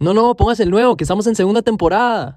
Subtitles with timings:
[0.00, 2.36] No, no, pongas el nuevo, que estamos en segunda temporada.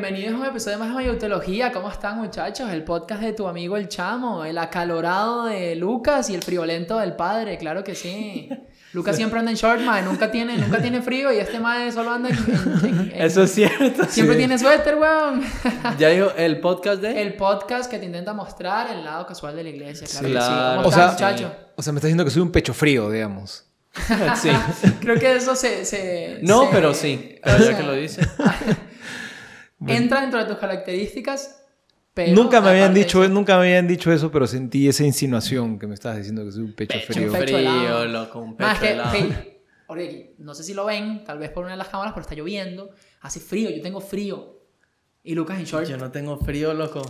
[0.00, 1.72] Bienvenidos a un episodio más de Mayutología.
[1.72, 2.70] ¿Cómo están, muchachos?
[2.70, 7.14] El podcast de tu amigo el Chamo, el acalorado de Lucas y el friolento del
[7.14, 8.48] padre, claro que sí.
[8.92, 12.10] Lucas siempre anda en short, mae, nunca tiene, nunca tiene frío y este mae solo
[12.12, 12.36] anda en.
[12.36, 14.04] en- en- en- Eso es cierto.
[14.08, 14.38] Siempre sí.
[14.38, 15.42] tiene suéter, weón.
[15.98, 17.22] Ya dijo el podcast de.
[17.22, 20.40] El podcast que te intenta mostrar el lado casual de la iglesia, claro, Sí, que
[20.40, 20.46] sí.
[20.46, 20.76] claro.
[20.82, 21.50] ¿Cómo O sea, muchachos?
[21.74, 23.64] o sea, me está diciendo que soy un pecho frío, digamos.
[24.36, 24.50] Sí.
[25.00, 25.84] Creo que eso se.
[25.86, 27.36] se- No, se- pero sí.
[27.44, 28.20] o Ahora sea, ya que lo dice.
[29.86, 31.62] Entra dentro de tus características,
[32.14, 32.32] pero.
[32.34, 35.86] nunca me habían dicho, eso- nunca me habían dicho eso, pero sentí esa insinuación que
[35.86, 37.26] me estabas diciendo que soy un pecho, Pecho frío.
[37.32, 39.10] un pecho frío, loco, un pecho Más que, helado.
[39.18, 39.34] ok,
[39.88, 42.34] Oregi, no sé si lo ven, tal vez por una de las cámaras, pero está
[42.34, 42.90] lloviendo.
[43.20, 44.54] Hace frío, yo tengo frío.
[45.22, 45.86] Y Lucas en short.
[45.88, 47.02] Yo no tengo frío, loco.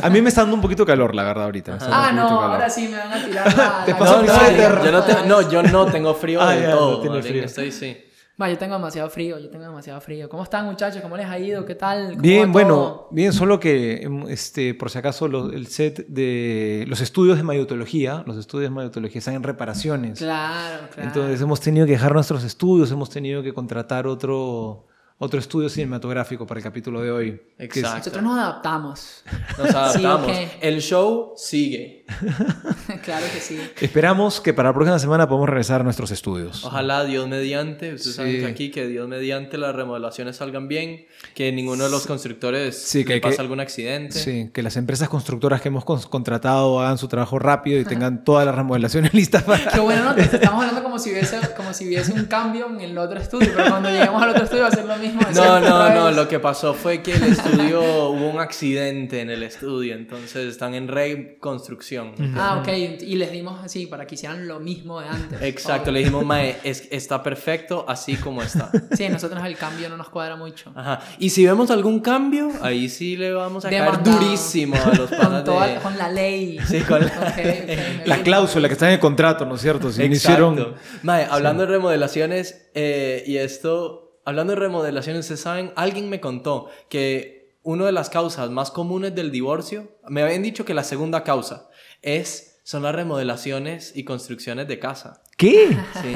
[0.00, 1.78] A mí me está dando un poquito calor, la verdad, ahorita.
[1.80, 3.84] Ah, no, ahora sí me van a tirar la.
[3.84, 6.62] Te la No, mi no, yo no, te- no, yo no tengo frío Ah, de
[6.62, 7.00] ya, no todo.
[7.00, 7.44] tiene Marín, frío.
[7.44, 7.96] Estoy, sí.
[8.40, 10.28] Va, yo tengo demasiado frío, yo tengo demasiado frío.
[10.28, 11.00] ¿Cómo están, muchachos?
[11.02, 11.64] ¿Cómo les ha ido?
[11.64, 12.06] ¿Qué tal?
[12.06, 16.04] ¿Cómo va Bien, bueno, bien, solo que, em, este, por si acaso, lo- el set
[16.08, 20.18] de los estudios de mayotología, los estudios de mayotología están en reparaciones.
[20.18, 21.08] Claro, claro.
[21.08, 26.44] Entonces hemos tenido que dejar nuestros estudios, hemos tenido que contratar otro, otro estudio cinematográfico
[26.44, 27.40] para el capítulo de hoy.
[27.56, 27.98] Exacto.
[27.98, 29.22] Nosotros nos adaptamos.
[29.58, 30.32] Nos adaptamos.
[30.60, 32.03] El show sigue.
[33.04, 33.58] claro que sí.
[33.80, 36.64] Esperamos que para la próxima semana podamos regresar a nuestros estudios.
[36.64, 38.38] Ojalá Dios mediante, ustedes saben Sí.
[38.40, 43.04] que aquí que Dios mediante las remodelaciones salgan bien, que ninguno de los constructores Sí,
[43.04, 44.18] que le hay que- pase algún accidente.
[44.18, 48.44] Sí, que las empresas constructoras que hemos contratado hagan su trabajo rápido y tengan todas
[48.44, 49.70] las remodelaciones listas para...
[49.70, 50.16] Qué bueno, ¿no?
[50.16, 53.70] Estamos hablando como si, hubiese, como si hubiese un cambio en el otro estudio, pero
[53.70, 55.20] cuando lleguemos al otro estudio va a ser lo mismo.
[55.34, 59.42] No, no, no, lo que pasó fue que el estudio, hubo un accidente en el
[59.42, 61.93] estudio, entonces están en reconstrucción.
[62.36, 62.68] Ah, ok,
[63.02, 65.42] y les dimos así para que hicieran lo mismo de antes.
[65.42, 65.92] Exacto, Oh.
[65.92, 68.70] le dijimos, Mae, es- está perfecto así como está.
[68.96, 70.72] Sí, nosotros el cambio no nos cuadra mucho.
[70.74, 71.00] Ajá.
[71.18, 74.18] Y si vemos algún cambio, ahí sí le vamos a caer Demandado.
[74.18, 75.80] durísimo a los Con, panas toda- de...
[75.80, 76.58] con la ley.
[76.66, 79.60] Sí, con la- Ok, ok, me La cláusula que está en el contrato, ¿no es
[79.60, 79.90] cierto?
[79.90, 80.16] Si Exacto.
[80.52, 80.74] hicieron...
[81.02, 86.68] Mae, hablando de remodelaciones, eh, y esto, hablando de remodelaciones, ustedes saben, alguien me contó
[86.88, 91.24] que una de las causas más comunes del divorcio, me habían dicho que la segunda
[91.24, 91.68] causa
[92.04, 95.22] es, son las remodelaciones y construcciones de casa.
[95.36, 95.76] ¿Qué?
[96.02, 96.14] Sí,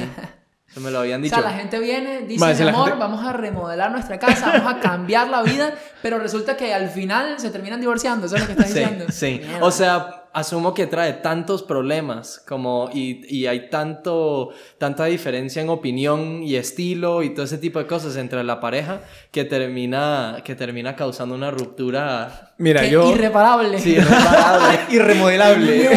[0.70, 1.34] eso me lo habían O dicho.
[1.34, 4.18] sea, la gente viene, dice, Vale, si "Mi la amor, gente- vamos a remodelar nuestra
[4.18, 8.36] casa, vamos a cambiar la vida, pero resulta que al final se terminan divorciando, eso
[8.36, 9.06] es lo que estás Sí, diciendo.
[9.10, 9.40] sí.
[9.44, 9.64] Mierda.
[9.64, 15.68] O sea, asumo que trae tantos problemas como y, y hay tanto tanta diferencia en
[15.68, 19.00] opinión y estilo y todo ese tipo de cosas entre la pareja
[19.30, 23.10] que termina que termina causando una ruptura Mira, yo...
[23.10, 23.78] irreparable.
[23.78, 24.78] sí, irreparable.
[24.90, 25.90] Irremodelable.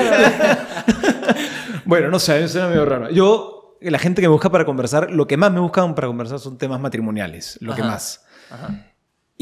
[1.85, 3.09] bueno, no sé, a mí me suena medio raro.
[3.09, 6.39] Yo, la gente que me busca para conversar, lo que más me buscan para conversar
[6.39, 8.23] son temas matrimoniales, lo que más.
[8.51, 8.90] Ajá.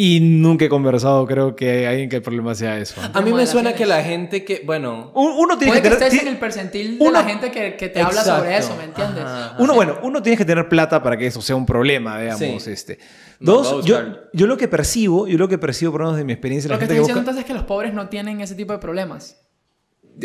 [0.02, 3.02] Y nunca he conversado, creo que alguien que el problema sea eso.
[3.14, 5.96] A mí me suena que la gente que, bueno, Un- Uno tiene Puede que que
[5.96, 6.08] tener...
[6.08, 8.86] estés en el percentil de uno- la gente que, que te habla sobre eso, ¿me
[8.86, 9.26] entiendes?
[9.26, 9.56] Ajá, ajá.
[9.60, 12.64] Uno, bueno, uno tiene que tener plata para que eso sea un problema, digamos.
[12.64, 12.72] Sí.
[12.72, 12.98] Este.
[13.42, 14.00] No, Dos, yo,
[14.32, 16.76] yo lo que percibo, yo lo que percibo, por lo menos de mi experiencia, Lo
[16.76, 17.32] la que gente estoy que diciendo busca...
[17.32, 19.36] entonces es que los pobres no tienen ese tipo de problemas.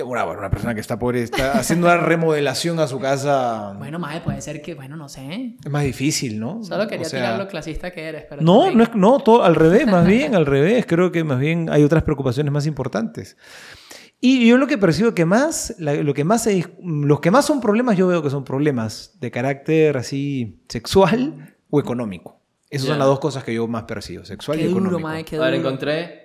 [0.03, 3.75] Bueno, una persona que está pobre está haciendo una remodelación a su casa.
[3.79, 5.57] Bueno, mae, puede ser que, bueno, no sé.
[5.65, 6.63] Es más difícil, ¿no?
[6.65, 9.45] Solo quería O sea, tirar lo clasista que eres, pero No, no, es, no todo,
[9.45, 10.85] al revés, más bien, al revés.
[10.87, 13.37] Creo que más bien hay otras preocupaciones más importantes.
[14.21, 17.45] Y yo lo que percibo que más, la- lo que más dis- los que más
[17.45, 22.41] son problemas, yo veo que son problemas de carácter así sexual o económico.
[22.71, 23.01] Esas son Ya.
[23.01, 25.09] las dos cosas que yo más percibo, sexual Qué y duro, económico.
[25.09, 25.69] mae, qué a ver, duro.
[25.69, 26.24] encontré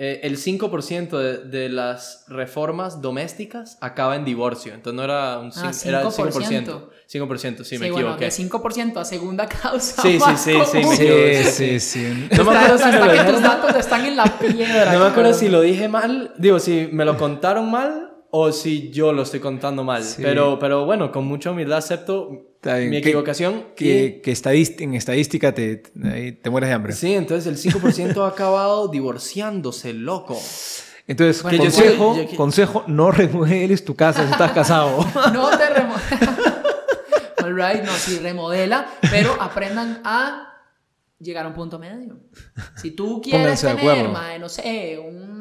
[0.00, 4.72] eh, el 5% de, de las reformas domésticas acaba en divorcio.
[4.72, 6.64] Entonces no era un Ah, 5%, era el 5%.
[6.64, 6.88] 5%.
[7.10, 8.26] 5%, sí, Sí, me bueno, equivoqué.
[8.26, 10.00] de 5% a segunda causa.
[10.02, 10.94] Sí, sí, más sí, sí, me común.
[10.94, 11.44] equivoqué.
[11.44, 12.28] Sí, sí, sí, sí.
[12.36, 14.92] No me acuerdo si lo que tus datos están en la piedra.
[14.92, 18.90] No me acuerdo si lo dije mal, digo, si me lo contaron mal o si
[18.90, 20.02] yo lo estoy contando mal.
[20.04, 20.22] Sí.
[20.22, 23.66] Pero, pero bueno, con mucha humildad acepto mi Que- equivocación.
[23.76, 26.92] Que, que estadíst- en estadística te, te mueres de hambre.
[26.92, 30.38] y- sí, entonces el 5% ha acabado divorciándose, loco.
[31.06, 34.98] Entonces, Bueno, consejo, yo- consejo, no remodeles tu casa si estás casado.
[35.32, 36.64] No te remodela.
[37.42, 40.52] All right, no, sí, remodela, pero aprendan a
[41.18, 42.18] llegar a un punto medio.
[42.76, 45.37] Si tú quieres Pónganse de tener, mae, no sé, un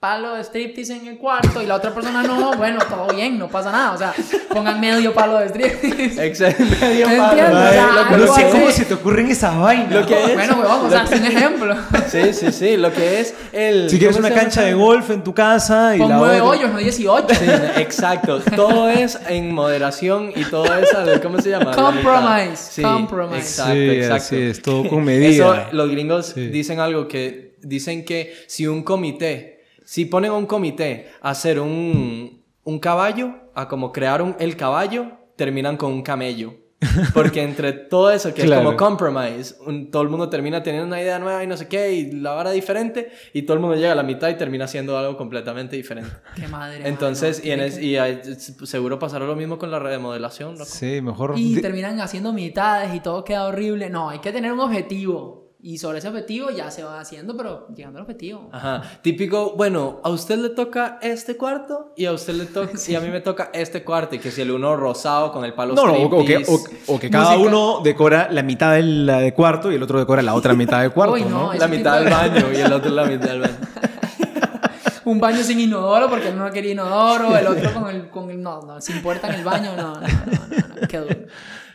[0.00, 3.48] palo de striptease en el cuarto y la otra persona no, bueno, todo bien, no
[3.48, 3.92] pasa nada.
[3.92, 4.14] O sea,
[4.48, 6.24] pongan medio palo de striptease.
[6.26, 7.58] Exacto, medio ¿Me palo.
[7.58, 9.92] O sea, no sé cómo se te ocurren esas vainas.
[9.92, 10.34] Lo que es.
[10.34, 11.76] Bueno, huevón, o sea, es un ejemplo.
[12.08, 12.76] Sí, sí, sí.
[12.76, 13.90] Lo que es el.
[13.90, 16.78] Si quieres ¿cómo una cancha de golf en tu casa y Con nueve hoyos, no
[16.78, 17.34] 18.
[17.34, 17.44] Sí,
[17.76, 18.40] exacto.
[18.54, 20.88] Todo es en moderación y todo es
[21.22, 21.72] ¿cómo se llama?
[21.72, 23.38] Compromise, Sí, compromise.
[23.38, 24.14] Exacto, Sí, exacto.
[24.14, 25.28] así es, todo con medida.
[25.30, 26.48] Eso, los gringos Sí.
[26.48, 29.57] dicen algo que dicen que si un comité,
[29.90, 34.54] si ponen a un comité a hacer un, un caballo, a como crear un, el
[34.54, 36.52] caballo, terminan con un camello.
[37.14, 38.60] Porque entre todo eso que Claro.
[38.60, 41.68] es como compromise, un- todo el mundo termina teniendo una idea nueva y no sé
[41.68, 44.66] qué, y la vara diferente, y todo el mundo llega a la mitad y termina
[44.66, 46.10] haciendo algo completamente diferente.
[46.36, 46.86] Qué madre.
[46.86, 48.20] Entonces, mano, y, en es- que- y hay-
[48.64, 50.66] seguro pasará lo mismo con la remodelación, loco.
[50.66, 51.32] Sí, mejor.
[51.38, 53.88] Y terminan haciendo mitades y todo queda horrible.
[53.88, 55.47] No, hay que tener un objetivo.
[55.60, 58.48] Y sobre ese objetivo ya se va haciendo, pero llegando al objetivo.
[58.52, 62.94] Ajá, típico, bueno, a usted le toca este cuarto y a usted le toca y
[62.94, 65.74] a mí me toca este cuarto y que si el uno rosado con el palo
[65.74, 67.48] No, no, o, o que, o- o que cada Música.
[67.48, 70.92] uno decora la mitad del de cuarto y el otro decora la otra mitad del
[70.92, 71.54] cuarto, Uy, no, ¿no?
[71.54, 73.56] la mitad de- del baño y el otro la mitad del baño.
[75.06, 78.40] Un baño sin inodoro porque uno no quería inodoro, el otro con el, con el
[78.42, 81.16] no, no, sin puerta en el baño, no, no, no, no, no, qué duro.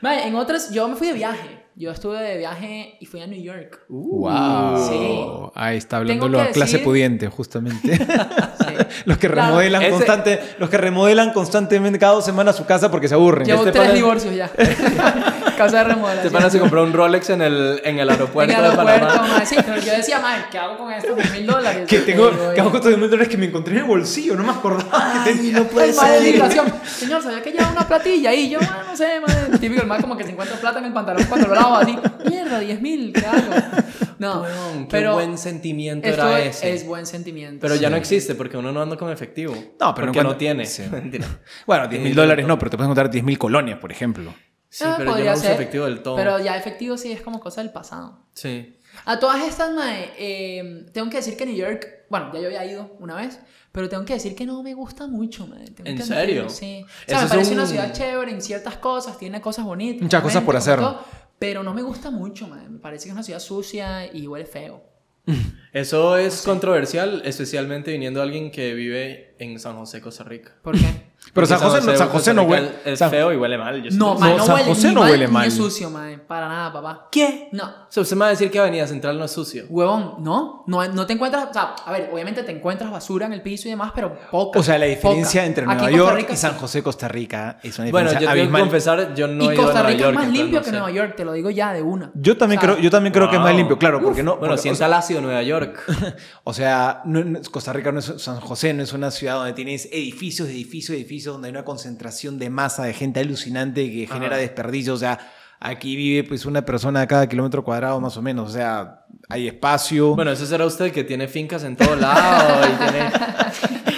[0.02, 1.63] Vale, en otras, yo me fui de viaje.
[1.76, 3.80] Yo estuve de viaje y fui a New York.
[3.90, 4.88] Wow.
[4.88, 5.26] Sí.
[5.56, 7.98] Ahí está hablando la clase decir- pudiente, justamente.
[8.64, 8.74] Sí.
[9.06, 9.48] los que Claro.
[9.50, 13.46] remodelan Ese- constante, los que remodelan constantemente cada dos semanas su casa porque se aburren.
[13.46, 14.50] Llevo Este tres pana- divorcios ya.
[15.58, 16.24] Casa de remodelación.
[16.32, 18.68] Te van a hacer comprar un Rolex en el, en el en aeropuerto el de
[18.70, 19.28] aeropuerto, Panamá.
[19.34, 21.88] madre, sí, pero yo decía, madre, ¿qué hago con estos 10 mil dólares?
[21.88, 24.44] que tengo, que hago con estos mil dólares que me encontré en el bolsillo, no
[24.44, 25.60] me acordaba que tenía.
[25.60, 26.74] No El madre de migración.
[26.86, 28.50] Señor, ¿sabía que lleva una platilla ahí?
[28.50, 29.58] Yo, ah, no sé, madre.
[29.60, 31.98] Típico, el más como que se encuentra plata en el pantalón cuando lo lavo así.
[32.30, 33.42] Mierda, 10 mil, ¿qué hago?
[34.20, 36.74] No, Weón, qué pero buen sentimiento esto era es, ese.
[36.74, 37.58] es buen sentimiento.
[37.62, 37.92] Pero ya sí.
[37.92, 39.54] no existe porque uno no anda con efectivo.
[39.54, 40.66] No, pero porque cuando- no tiene.
[40.66, 40.84] Sí.
[40.90, 41.26] Mentira.
[41.68, 44.34] Bueno, 10 mil Eh, dólares no, pero te puedes encontrar 10 mil colonias, por ejemplo.
[44.76, 46.16] Sí, Ah, pero yo podría no uso ser, efectivo del todo.
[46.16, 48.26] Pero ya efectivo sí es como cosa del pasado.
[48.34, 48.76] Sí.
[49.06, 52.66] A todas estas, mae, eh, tengo que decir que New York, bueno, ya yo había
[52.66, 53.40] ido una vez,
[53.72, 55.66] pero tengo que decir que no me gusta mucho, mae.
[55.70, 56.50] Tengo ¿En que serio?
[56.50, 56.84] Sí.
[56.84, 59.64] O Eso sea, me es parece un- una ciudad chévere en ciertas cosas, tiene cosas
[59.66, 60.02] bonitas.
[60.02, 60.80] Muchas cosas por hacer.
[60.80, 61.04] todo,
[61.38, 62.68] pero no me gusta mucho, mae.
[62.68, 64.84] Me parece que es una ciudad sucia y huele feo.
[65.74, 70.56] Eso es controversial, especialmente viniendo de alguien que vive en San José, Costa Rica.
[70.64, 70.86] ¿Por qué?
[71.34, 72.72] Pero San José, no- San Costa José no Rica huele.
[72.86, 73.82] Es San- feo y huele mal.
[73.98, 75.48] No, No, San huele José ni no mal, huele ni mal.
[75.48, 76.18] es sucio, mae.
[76.20, 77.08] Para nada, papá.
[77.12, 77.50] ¿Qué?
[77.52, 77.64] No.
[77.66, 79.66] O sea, usted me va a decir que Avenida Central no es sucio.
[79.70, 83.34] Huevón, no, no, no te encuentras, o sea, a ver, obviamente te encuentras basura en
[83.34, 84.60] el piso y demás, pero poca.
[84.60, 85.48] O sea, la diferencia poca.
[85.48, 86.54] entre Nueva Costa York Rica y San.
[86.56, 89.48] José, Costa Rica es una Bueno, yo diferencia tengo que confesar, yo no he y
[89.48, 90.14] ido a Costa Nueva Rica York.
[90.14, 90.72] es más limpio no que sé.
[90.72, 92.12] Nueva York, te lo digo ya de una.
[92.14, 94.34] Yo también, O sea, creo, yo también creo que es más limpio, claro, porque no.
[94.38, 95.80] Bueno, porque- sienta el ácido Nueva York.
[96.46, 97.02] O sea,
[97.52, 101.13] Costa Rica no es San José, no es una ciudad donde tienes edificios, edificios, edificios,
[101.22, 104.42] donde hay una concentración de masa de gente alucinante que genera Ajá.
[104.42, 104.94] desperdicio.
[104.94, 105.20] O sea,
[105.60, 108.50] aquí vive pues una persona a cada kilómetro cuadrado más o menos.
[108.50, 110.16] O sea, hay espacio.
[110.16, 113.12] Bueno, eso será usted que tiene fincas en todo lado y tiene...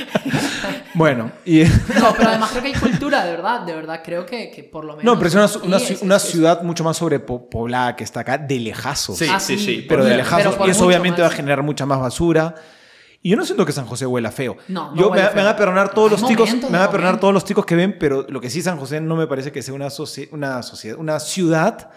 [0.93, 1.63] Bueno, y,
[1.99, 4.85] No, pero además creo que hay cultura, de verdad, de verdad, creo que, que por
[4.85, 5.03] lo menos.
[5.13, 8.21] no, pero es una, sí, una, es- una es- ciudad mucho más sobrepoblada que está
[8.21, 9.17] acá, de lejazos.
[9.17, 10.55] Sí, Ah, sí, sí, pero de lejazos.
[10.55, 11.29] Pero y eso obviamente más.
[11.29, 12.55] va a generar mucha más basura.
[13.25, 14.55] Y yo no siento que San José huela feo.
[14.67, 15.49] No, no yo huele me, me van feo.
[15.49, 18.23] a perdonar todos los ticos, me van a perdonar todos los ticos que ven, pero
[18.29, 19.87] lo que sí San José no me parece que sea una,
[20.31, 21.89] una sociedad, una ciudad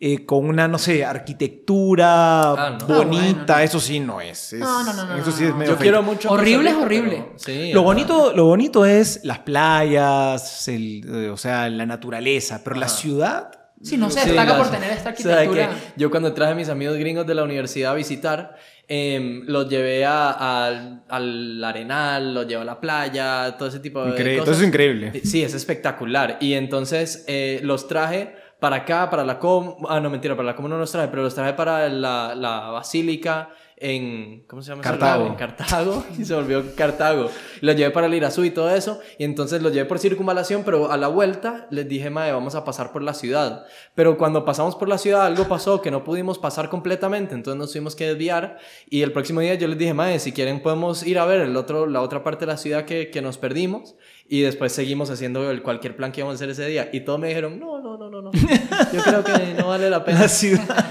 [0.00, 2.86] eh, con una, no sé, arquitectura Ah, no.
[2.86, 2.94] bonita.
[2.94, 3.58] Ah, bueno, no.
[3.58, 4.54] Eso sí no es.
[4.54, 5.82] es- No, no, no, no, Eso sí no, es medio Yo fake.
[5.82, 6.30] quiero mucho...
[6.30, 7.16] Horrible es horrible.
[7.26, 7.72] pero- Sí.
[7.72, 12.86] Lo bonito, lo bonito es las playas, el, eh, o sea, la naturaleza, pero la
[12.86, 12.94] Ajá.
[12.96, 13.50] ciudad
[13.82, 15.68] Sí, no se Sí, destaca por tener esta o sea, arquitectura.
[15.70, 19.68] que yo cuando traje a mis amigos gringos de la universidad a visitar, em, los
[19.68, 20.30] llevé a-
[20.66, 24.54] al- al arenal, los llevé a la playa, todo ese tipo de Increíble, cosas.
[24.54, 25.20] eso es increíble.
[25.24, 26.36] Sí, es espectacular.
[26.40, 29.76] Y entonces eh, los traje para acá, para la com...
[29.88, 32.60] Ah, no, mentira, para la com no los traje, pero los traje para la, la
[32.70, 33.48] basílica
[33.82, 34.44] en...
[34.46, 34.82] ¿Cómo se llama?
[34.82, 35.26] Cartago.
[35.26, 36.04] En Cartago.
[36.18, 37.30] Y se volvió Cartago.
[37.60, 39.00] Y los llevé para el Irazú y todo eso.
[39.18, 42.64] Y entonces los llevé por circunvalación, pero a la vuelta les dije, mae, vamos a
[42.64, 43.64] pasar por la ciudad.
[43.94, 47.34] Pero cuando pasamos por la ciudad, algo pasó que no pudimos pasar completamente.
[47.34, 48.58] Entonces nos tuvimos que desviar.
[48.88, 51.56] Y el próximo día yo les dije, mae, si quieren podemos ir a ver el
[51.56, 53.96] otro, la otra parte de la ciudad que, que nos perdimos.
[54.28, 56.88] Y después seguimos haciendo el, cualquier plan que íbamos a hacer ese día.
[56.92, 58.30] Y todos me dijeron, no, no, no, no, no.
[58.32, 60.20] Yo creo que no vale la pena.
[60.22, 60.86] La ciudad.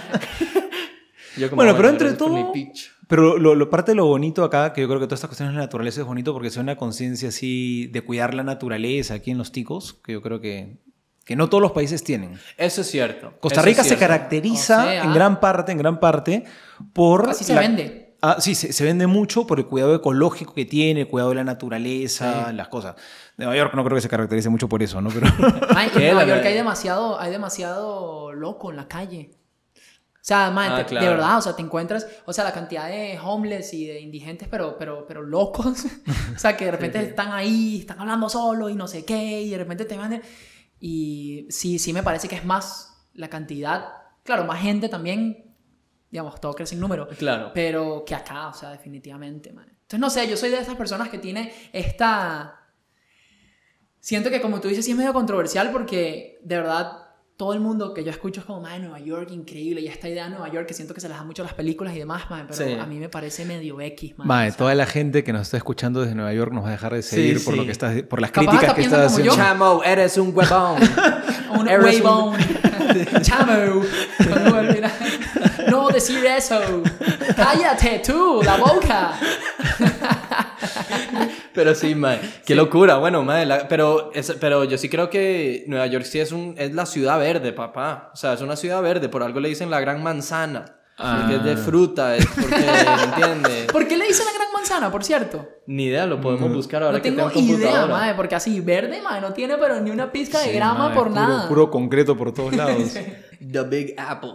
[1.42, 2.92] Yo como, Bueno, pero entre todo- pitch".
[3.08, 5.54] Pero lo, lo- parte de lo bonito acá, que yo creo que todas estas cuestiones
[5.54, 9.32] de la naturaleza es bonito porque es una conciencia así de cuidar la naturaleza aquí
[9.32, 10.78] en los ticos, que yo creo que,
[11.26, 12.40] que no todos los países tienen.
[12.58, 13.34] Eso es cierto.
[13.42, 16.46] Costa Rica se caracteriza O sea, en gran parte, en gran parte,
[16.94, 17.30] por...
[17.30, 17.98] Así se la- vende.
[18.24, 21.38] Ah, sí, se, se vende mucho por el cuidado ecológico que tiene, el cuidado de
[21.38, 22.96] la naturaleza, las cosas.
[23.36, 25.10] Nueva York no creo que se caracterice mucho por eso, ¿no?
[25.10, 25.26] Pero
[25.76, 26.14] Ay, en.
[26.14, 29.32] Nueva York hay demasiado, hay demasiado loco en la calle.
[30.22, 31.06] O sea, man, Ah, te- claro.
[31.08, 34.48] de verdad, o sea, te encuentras, o sea, la cantidad de homeless y de indigentes,
[34.48, 35.86] pero, pero, pero locos.
[36.36, 39.50] o sea, que de repente están ahí, están hablando solo y no sé qué, y
[39.50, 40.22] de repente te mandan.
[40.80, 43.88] Y sí, sí me parece que es más la cantidad.
[44.24, 45.56] Claro, más gente también,
[46.12, 47.08] digamos, todo crece en número.
[47.18, 47.52] Claro.
[47.56, 49.66] Pero que acá, o sea, definitivamente, man.
[49.68, 52.60] Entonces, no sé, yo soy de esas personas que tiene esta...
[54.00, 57.01] Siento que como tú dices, sí es medio controversial porque de verdad
[57.42, 59.82] todo el mundo que yo escucho es como, man, Nueva York, increíble.
[59.82, 61.56] Y esta idea de Nueva York que siento que se les da mucho a las
[61.56, 62.76] películas y demás, man, pero Sí.
[62.80, 66.02] a mí me parece medio X, O sea, toda la gente que nos está escuchando
[66.02, 67.60] desde Nueva York nos va a dejar de seguir por sí.
[67.60, 69.32] lo que estás, por las Capaz críticas que estás como yo.
[69.32, 69.44] haciendo.
[69.50, 70.76] Chamo, eres un huevón.
[71.60, 72.38] un Eres un- huevón.
[73.24, 73.82] Chamo.
[75.68, 76.60] No decir eso.
[77.36, 79.14] Cállate tú, la boca.
[81.64, 82.20] Pero sí, mae.
[82.46, 82.98] Qué locura.
[82.98, 83.46] Bueno, mae.
[83.46, 86.86] la- pero, es- pero yo sí creo que Nueva York sí es, un, es la
[86.86, 88.10] ciudad verde, papá.
[88.14, 89.10] O sea, es una ciudad verde.
[89.10, 90.78] Por algo le dicen la gran manzana.
[90.98, 91.58] Porque es de Ah.
[91.58, 92.56] fruta, es porque,
[93.06, 93.66] ¿entiendes?
[93.72, 95.48] ¿Por qué le dicen la gran manzana, por cierto?
[95.66, 99.02] Ni idea, lo podemos buscar ahora No que tengo tengo idea, madre, porque así verde,
[99.02, 101.48] madre, no tiene pero ni una pizca de Sí, grama mae, por puro- nada.
[101.48, 102.94] Puro concreto por todos lados.
[103.52, 104.34] The Big Apple.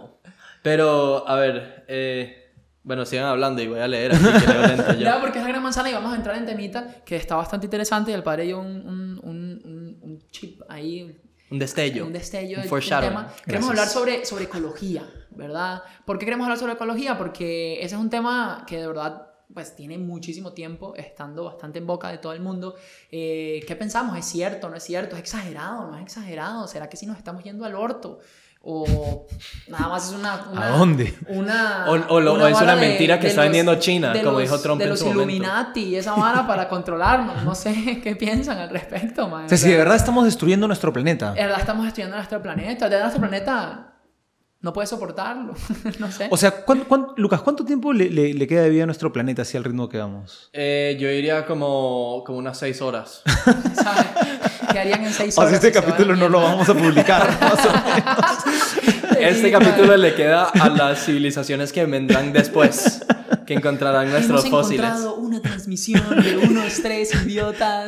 [0.61, 2.46] Pero, a ver, eh,
[2.87, 4.99] bueno, sigan hablando y voy a leer aquí que leo lento yo.
[4.99, 7.65] Ya, porque es la gran manzana y vamos a entrar en temita que está bastante
[7.67, 11.19] interesante y el padre dio un, un, un, un- un chip ahí,
[11.51, 12.05] Un destello.
[12.05, 13.33] un destello Un tema.
[13.45, 15.83] Queremos hablar sobre, sobre ecología, ¿verdad?
[16.05, 17.17] ¿Por qué queremos hablar sobre ecología?
[17.17, 21.87] Porque ese es un tema que de verdad pues tiene muchísimo tiempo estando bastante en
[21.87, 22.75] boca de todo el mundo.
[23.11, 24.17] Eh, ¿Qué pensamos?
[24.17, 24.69] ¿Es cierto?
[24.69, 25.15] ¿No es cierto?
[25.15, 25.89] ¿Es exagerado?
[25.89, 26.67] ¿No es exagerado?
[26.67, 28.19] ¿Será que si nos estamos yendo al orto?
[28.61, 29.25] ¿O
[29.69, 30.45] nada más es una...
[30.51, 31.15] una ¿A dónde?
[31.29, 34.33] Una, O- o lo- o es una mentira que de está vendiendo China, de como
[34.39, 35.31] los- dijo Trump de en los su momento.
[35.31, 37.43] Illuminati y esa vara para controlarnos.
[37.43, 39.45] No sé qué piensan al respecto, man.
[39.45, 41.31] O sea, si de verdad estamos destruyendo nuestro planeta.
[41.33, 42.85] De verdad estamos estudiando nuestro planeta.
[42.85, 43.93] De verdad nuestro planeta
[44.61, 45.53] no puede soportarlo.
[45.99, 46.27] no sé.
[46.31, 49.13] O sea, ¿cuán- cuán- Lucas, ¿cuánto tiempo le, le- le queda de vida a nuestro
[49.13, 50.49] planeta así al ritmo que vamos?
[50.53, 53.21] Eh, yo iría como, como unas seis horas.
[53.75, 54.05] ¿Sabes?
[54.71, 55.51] ¿Qué harían en seis O horas?
[55.59, 57.37] sea, este capítulo no lo vamos a publicar.
[57.41, 59.17] más o menos.
[59.19, 63.01] Este capítulo le queda a las civilizaciones que vendrán después,
[63.47, 64.85] que encontrarán nuestros Hemos fósiles.
[64.85, 67.87] encontrado una transmisión de unos tres idiotas.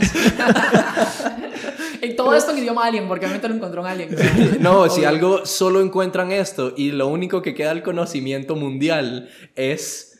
[2.03, 4.09] y todo esto en idioma alien, porque obviamente lo encontró un alien.
[4.59, 10.19] No, si algo solo encuentran esto y lo único que queda al conocimiento mundial es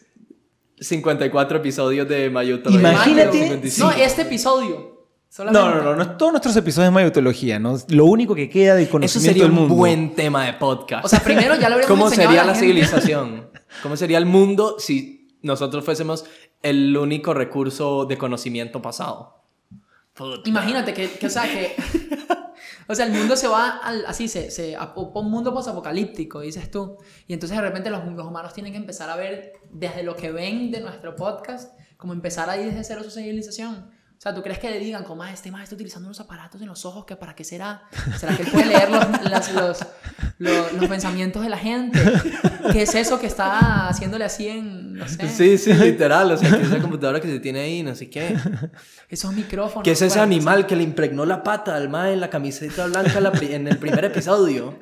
[0.80, 2.70] 54 episodios de Mayuto.
[2.70, 4.98] Imagínate- No, este episodio.
[5.38, 5.84] No, solamente.
[5.84, 6.18] no, no, no.
[6.18, 7.78] Todos nuestros episodios de mayotología, ¿no?
[7.90, 11.06] Lo único que queda del Eso conocimiento sería del un buen tema de podcast.
[11.06, 12.68] O sea, primero ya lo habríamos ¿Cómo enseñado sería a la, gente.
[12.68, 13.50] civilización?
[13.84, 16.26] ¿Cómo sería el mundo si nosotros fuésemos
[16.64, 19.39] el único recurso de conocimiento pasado?
[20.20, 20.48] Puta.
[20.50, 21.76] Imagínate que, que, o sea, que...
[22.88, 26.70] O sea, el mundo se va al- así, se, se, a un mundo posapocalíptico, dices
[26.72, 26.98] tú.
[27.28, 30.32] Y entonces de repente los, los humanos tienen que empezar a ver desde lo que
[30.32, 33.92] ven de nuestro podcast, como empezar ahí desde cero su civilización.
[34.20, 36.62] O sea, ¿tú crees que le digan, como, "Ah, este más está utilizando unos aparatos
[36.62, 37.84] en los ojos, que para qué será?
[38.18, 39.80] ¿Será que él puede leer los, las- los,
[40.40, 41.98] los, los pensamientos de la gente?
[42.74, 46.30] ¿Qué es eso que está haciéndole así en, no sé, Sí, sí, literal.
[46.34, 48.36] O sea, que esa computadora que se tiene ahí, no sé qué.
[49.08, 49.84] esos micrófonos?
[49.86, 52.88] ¿Qué es ese Bueno, animal que le impregnó la pata al mae en la camiseta
[52.88, 54.80] blanca la en el primer episodio?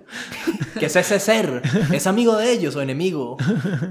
[0.79, 1.61] ¿Qué es ese ser?
[1.93, 3.37] ¿Es amigo de ellos o enemigo?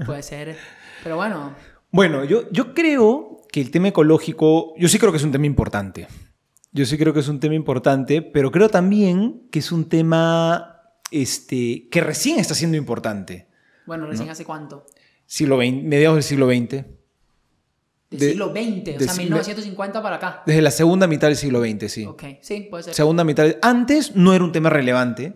[0.05, 0.57] Puede ser.
[1.03, 1.55] Pero bueno,
[1.89, 5.47] Bueno, yo, yo creo que el tema ecológico, yo sí creo que es un tema
[5.47, 6.05] importante.
[6.71, 10.79] Yo sí creo que es un tema importante, pero creo también que es un tema
[11.09, 13.47] este, que recién está siendo importante.
[13.87, 14.85] bueno, recién hace cuánto?
[15.25, 16.69] Siglo XX, mediados del siglo XX.
[18.11, 20.43] Del De- siglo XX, o sea, si- 1950 para acá.
[20.45, 22.05] Desde la segunda mitad del siglo XX, sí.
[22.05, 22.93] Ok, sí, puede ser.
[22.93, 23.47] Segunda mitad.
[23.63, 25.33] Antes no era un tema relevante.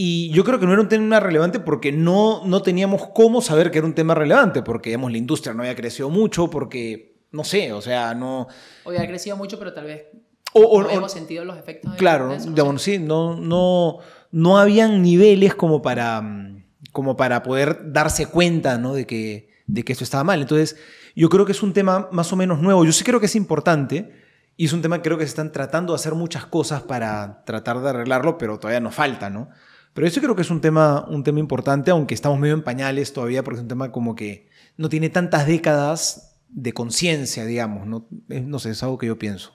[0.00, 3.72] Y yo creo que no era un tema relevante porque no, no teníamos cómo saber
[3.72, 7.44] que era un tema relevante, porque digamos, la industria no había crecido mucho, porque, no
[7.44, 8.48] sé, o sea, no...
[8.84, 10.04] Hoy ha crecido mucho, pero tal vez
[10.52, 12.98] O, o- no o- hemos sentido los efectos de claro, de eso, no digamos, sí,
[12.98, 13.98] no, no,
[14.32, 18.94] no habían niveles como para, mm, como para poder darse cuenta ¿no?
[18.94, 20.40] de, que, de que esto estaba mal.
[20.40, 20.76] Entonces,
[21.14, 22.84] yo creo que es un tema más o menos nuevo.
[22.84, 24.10] Yo sí creo que es importante
[24.56, 27.44] y es un tema que creo que se están tratando de hacer muchas cosas para
[27.44, 29.50] tratar de arreglarlo, pero todavía nos falta, ¿no?
[29.94, 32.62] Pero yo sí creo que es un tema, un tema importante, aunque estamos medio en
[32.62, 37.86] pañales todavía, porque es un tema como que no tiene tantas décadas de conciencia, digamos,
[37.86, 38.06] ¿no?
[38.28, 39.54] No sé, es algo que yo pienso.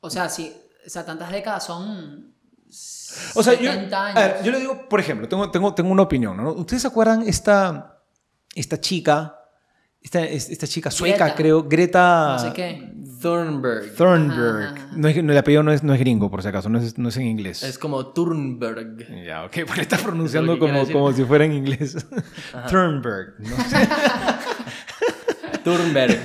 [0.00, 0.52] O sea, sí,
[0.84, 2.34] o sea, tantas décadas son
[3.36, 4.16] O sea, yo, 70 años.
[4.18, 6.52] a ver, yo le digo, por ejemplo, tengo, tengo, tengo una opinión, ¿no?
[6.52, 8.02] ¿Ustedes se acuerdan esta,
[8.54, 9.36] esta chica,
[10.00, 11.34] esta, es- esta chica sueca, Greta.
[11.36, 12.92] creo, Greta No sé qué.
[13.20, 13.94] Thunberg.
[13.94, 14.76] Thunberg.
[14.76, 14.88] Ajá.
[14.96, 16.98] No es, no, el apellido no es, no es gringo, por si acaso, no es,
[16.98, 17.62] no es en inglés.
[17.62, 18.96] Es como Thunberg.
[19.24, 22.04] Ya, ok, porque está pronunciando como, como si fuera en inglés.
[22.68, 23.34] Thunberg.
[23.38, 23.56] ¿no?
[25.64, 26.18] Thunberg.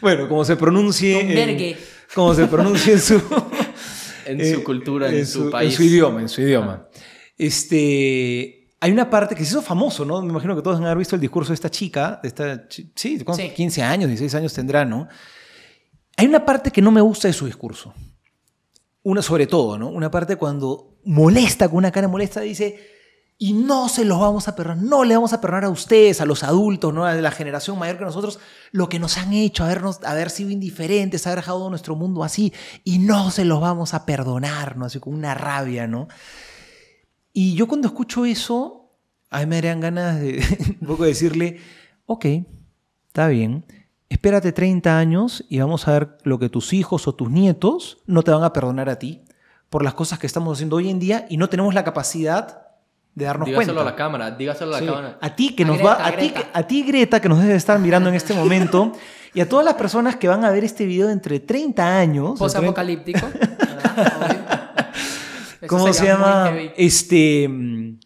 [0.00, 1.20] bueno, como se pronuncie.
[1.20, 1.76] Thunberg.
[2.14, 3.22] como se pronuncie en su.
[4.26, 5.72] En eh, su cultura, en, su, país.
[5.72, 6.88] En su idioma, en su idioma.
[7.36, 8.70] Este.
[8.80, 10.22] Hay una parte que se hizo famoso, ¿no?
[10.22, 12.90] Me imagino que todos han haber visto el discurso de esta chica, de esta, chi-
[12.94, 13.46] sí, ¿cuántos?
[13.46, 13.52] Sí.
[13.54, 15.08] 15 años, 16 años tendrá, ¿no?
[16.16, 17.92] Hay una parte que no me gusta de su discurso.
[19.02, 19.88] Una sobre todo, ¿no?
[19.88, 22.93] Una parte cuando molesta, con una cara molesta, dice,
[23.36, 26.24] y no se los vamos a perdonar, no le vamos a perdonar a ustedes, a
[26.24, 27.04] los adultos, ¿no?
[27.04, 28.38] A la generación mayor que nosotros,
[28.70, 32.52] lo que nos han hecho, habernos, haber sido indiferentes, haber dejado nuestro mundo así,
[32.84, 34.86] y no se los vamos a perdonar, ¿no?
[34.86, 36.06] Así con una rabia, ¿no?
[37.32, 38.92] Y yo cuando escucho eso,
[39.30, 40.40] a mí me darían ganas de
[40.80, 41.58] un poco decirle,
[42.06, 42.26] ok,
[43.08, 43.64] está bien,
[44.08, 48.22] espérate 30 años y vamos a ver lo que tus hijos o tus nietos no
[48.22, 49.24] te van a perdonar a ti
[49.70, 52.63] por las cosas que estamos haciendo hoy en día y no tenemos la capacidad
[53.14, 53.90] de darnos Dígaselo a cuenta.
[53.90, 54.86] la cámara, dígaselo a la Sí.
[54.86, 55.18] cámara.
[55.20, 56.50] A ti que A nos Greta, va, a ti, Greta.
[56.52, 58.92] a ti Greta que nos debe estar mirando en este momento
[59.34, 62.38] y a todas las personas que van a ver este video entre 30 años.
[62.38, 62.74] ¿verdad?
[62.74, 62.74] Obvio.
[65.60, 66.50] Eso ¿Cómo se llama?
[66.76, 67.98] Este, mm,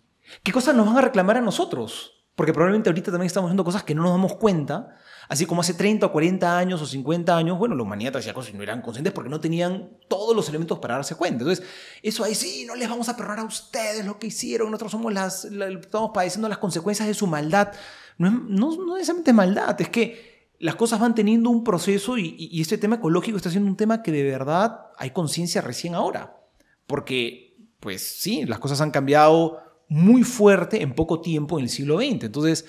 [0.42, 2.12] ¿Qué cosas nos van a reclamar a nosotros?
[2.36, 4.94] Porque probablemente ahorita también estamos haciendo cosas que no nos damos cuenta.
[5.28, 8.54] Así como hace 30 o 40 años o 50 años, bueno, la humanidad hacía cosas
[8.54, 11.42] y no eran conscientes porque no tenían todos los elementos para darse cuenta.
[11.44, 11.64] Entonces,
[12.02, 14.70] eso ahí sí, no les vamos a perdonar a ustedes lo que hicieron.
[14.70, 17.72] Nosotros somos las, la- estamos padeciendo las consecuencias de su maldad.
[18.16, 22.16] No, es, no, no necesariamente es maldad, es que las cosas van teniendo un proceso
[22.16, 25.94] y- y este tema ecológico está siendo un tema que de verdad hay conciencia recién
[25.94, 26.36] ahora.
[26.86, 29.58] Porque, pues sí, las cosas han cambiado
[29.88, 32.24] muy fuerte en poco tiempo en el siglo XX.
[32.24, 32.64] Entonces,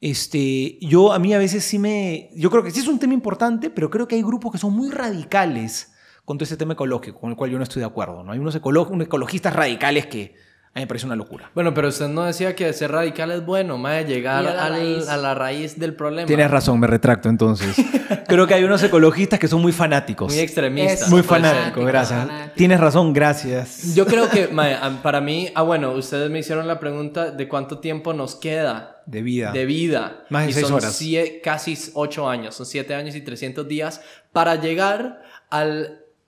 [0.00, 2.30] este, yo a mí a veces sí me...
[2.36, 4.74] Yo creo que sí es un tema importante, pero creo que hay grupos que son
[4.74, 5.92] muy radicales
[6.24, 8.22] con todo este tema ecológico, con el cual yo no estoy de acuerdo.
[8.22, 8.32] ¿no?
[8.32, 10.34] Hay unos, ecolo- unos ecologistas radicales que
[10.74, 11.50] a mí me parece una locura.
[11.54, 14.64] Bueno, pero usted no decía que ser radical es bueno, más de llegar a la
[14.64, 15.08] al- raíz.
[15.08, 16.26] a la raíz del problema.
[16.26, 17.76] Tienes razón, me retracto entonces.
[18.26, 20.32] creo que hay unos ecologistas que son muy fanáticos.
[20.32, 21.02] Muy extremistas.
[21.02, 21.50] Es Muy puede ser.
[21.52, 22.20] fanáticos, gracias.
[22.26, 22.54] fanático.
[22.56, 23.94] Tienes razón, gracias.
[23.94, 27.78] Yo creo que mae, para mí, ah bueno, ustedes me hicieron la pregunta de cuánto
[27.78, 29.52] tiempo nos queda De vida.
[29.52, 30.24] de vida.
[30.28, 31.00] Más de y seis son horas.
[31.44, 34.00] casi 8 años, son 7 años y 300 días
[34.32, 35.22] para llegar
[35.52, 35.66] a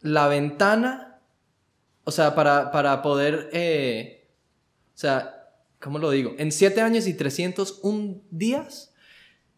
[0.02, 1.18] la ventana,
[2.04, 4.15] o sea, para, para poder, eh,
[4.98, 5.34] sea,
[5.80, 6.34] ¿cómo lo digo?
[6.38, 8.92] En 7 años y 301 días,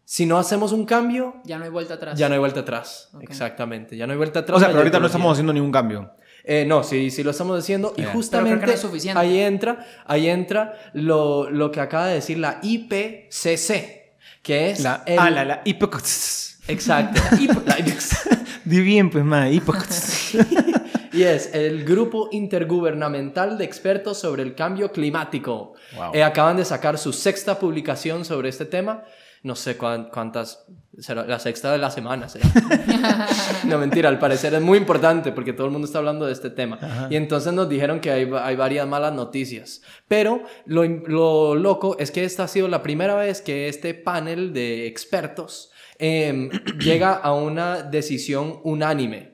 [0.05, 2.17] si no hacemos un cambio, Ya no hay vuelta atrás.
[2.17, 3.09] ya no hay vuelta atrás.
[3.13, 3.23] Ok.
[3.23, 4.57] Exactamente, ya no hay vuelta atrás.
[4.57, 6.11] o sea, pero ahorita no estamos haciendo ningún cambio.
[6.43, 7.93] Eh, no, sí, sí lo estamos haciendo.
[7.97, 8.11] Y Ya.
[8.11, 9.19] justamente no es suficiente.
[9.19, 15.03] ahí entra, ahí entra lo, lo que acaba de decir la IPCC, que es La,
[15.05, 17.21] el- ah, la, la hipoc- Exacto.
[17.65, 18.39] La IPCC.
[18.65, 19.85] Di bien, pues, ma, hipoc-
[21.13, 25.73] y es el Grupo Intergubernamental de Expertos sobre el Cambio Climático.
[25.95, 26.11] Wow.
[26.13, 29.03] Eh, acaban de sacar su sexta publicación sobre este tema.
[29.41, 30.65] No sé cuán- cuántas,
[30.97, 32.45] será la sexta de la semana será.
[33.63, 36.49] no, mentira, al parecer es muy importante porque todo el mundo está hablando de este
[36.49, 37.07] tema.
[37.09, 39.81] Y entonces nos dijeron que hay, hay varias malas noticias.
[40.09, 44.51] Pero lo, lo loco es que esta ha sido la primera vez que este panel
[44.51, 49.28] de expertos em, llega a una decisión unánime.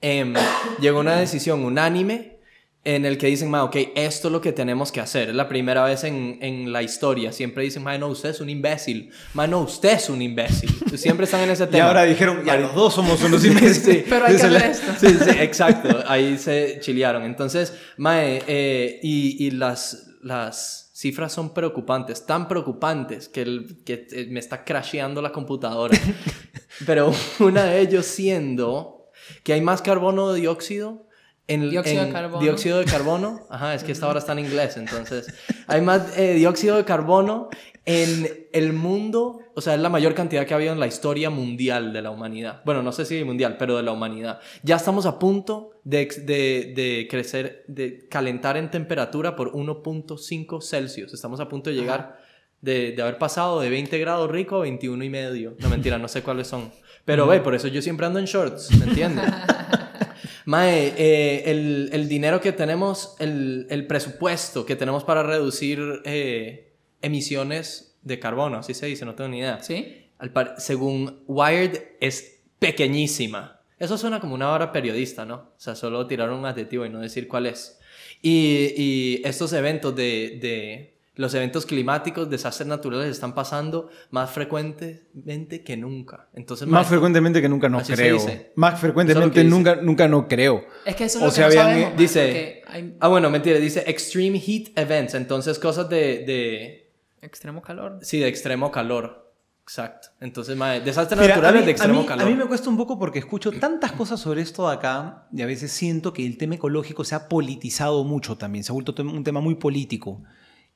[0.00, 0.34] Em,
[0.80, 2.38] llegó a una decisión unánime
[2.82, 5.28] en el que dicen, ma, ok, esto es lo que tenemos que hacer.
[5.28, 7.30] Es la primera vez en, en la historia.
[7.32, 9.10] Siempre dicen, ma, no, usted es un imbécil.
[9.34, 10.70] Ma, no, usted es un imbécil.
[10.96, 11.88] Siempre están en ese Y tema.
[11.88, 13.82] ahora dijeron, ya los dos somos unos imbéciles.
[13.82, 14.04] sí.
[14.08, 14.92] Pero hay que hacer esto.
[14.98, 16.02] Sí, sí, exacto.
[16.06, 17.24] Ahí se chilearon.
[17.24, 24.06] Entonces, Mae, eh, y, y las, las cifras son preocupantes, tan preocupantes que, el- que
[24.10, 25.98] eh, me está crasheando la computadora.
[26.86, 28.99] Pero una de ellos siendo
[29.42, 31.06] que hay más carbono dióxido.
[31.46, 32.40] En, Dióxido de en- carbono.
[32.42, 33.40] Dióxido de carbono.
[33.50, 35.26] Ajá, es que esta hora está en inglés, entonces.
[35.66, 37.48] Hay más eh, dióxido de carbono
[37.84, 39.40] en el mundo.
[39.56, 42.12] O sea, es la mayor cantidad que ha habido en la historia mundial de la
[42.12, 42.62] humanidad.
[42.64, 44.38] Bueno, no sé si mundial, pero de la humanidad.
[44.62, 51.12] Ya estamos a punto de, de, de crecer, de calentar en temperatura por 1.5 Celsius.
[51.14, 52.20] Estamos a punto de llegar.
[52.60, 55.56] De, de haber pasado de 20 grados rico a 21 y medio.
[55.58, 56.70] No, mentira, no sé cuáles son.
[57.04, 59.24] Pero ve, por eso yo siempre ando en shorts, ¿me entiendes?
[60.46, 66.72] Mae, eh, el, el dinero que tenemos, el, el presupuesto que tenemos para reducir eh,
[67.02, 69.62] emisiones de carbono, así se dice, no tengo ni idea.
[69.62, 70.06] ¿Sí?
[70.18, 73.60] Al par- según Wired, es pequeñísima.
[73.78, 75.34] Eso suena como una hora periodista, ¿no?
[75.34, 77.78] O sea, solo tirar un adjetivo y no decir cuál es.
[78.22, 85.62] Y, y estos eventos de, de los eventos climáticos, desastres naturales están pasando más frecuentemente
[85.62, 86.28] que nunca.
[86.34, 88.18] Entonces, Más mae, frecuentemente que nunca no creo.
[88.56, 89.50] Más es frecuentemente dice.
[89.50, 90.64] nunca, nunca no creo.
[90.84, 91.96] Es que eso es O lo sea, que no sabemos.
[91.96, 96.90] dice- hay Ah, bueno, mentira, dice extreme heat events, entonces cosas de, de
[97.22, 97.98] extremo calor.
[98.02, 99.28] sí, de extremo calor.
[99.62, 100.08] Exacto.
[100.20, 102.26] Entonces, mae, desastres Mira, naturales a mí- de extremo a mí, calor.
[102.26, 105.42] A mí me cuesta un poco porque escucho tantas cosas sobre esto de acá y
[105.42, 108.94] a veces siento que el tema ecológico se ha politizado mucho también, se ha vuelto
[109.02, 110.22] un tema muy político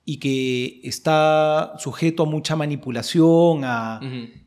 [0.06, 4.00] y que está sujeto a mucha manipulación, a,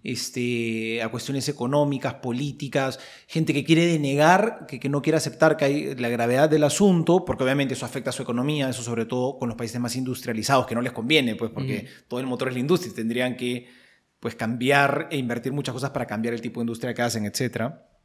[0.03, 5.65] este, a cuestiones económicas, políticas, gente que quiere denegar, que, que no quiere aceptar que
[5.65, 9.39] hay la gravedad del asunto, porque obviamente eso afecta a su economía, eso sobre todo
[9.39, 12.53] con los países más industrializados, que no les conviene, pues porque todo el motor es
[12.53, 13.67] la industria, y tendrían que
[14.19, 17.96] pues cambiar e invertir muchas cosas para cambiar el tipo de industria que hacen, etcétera.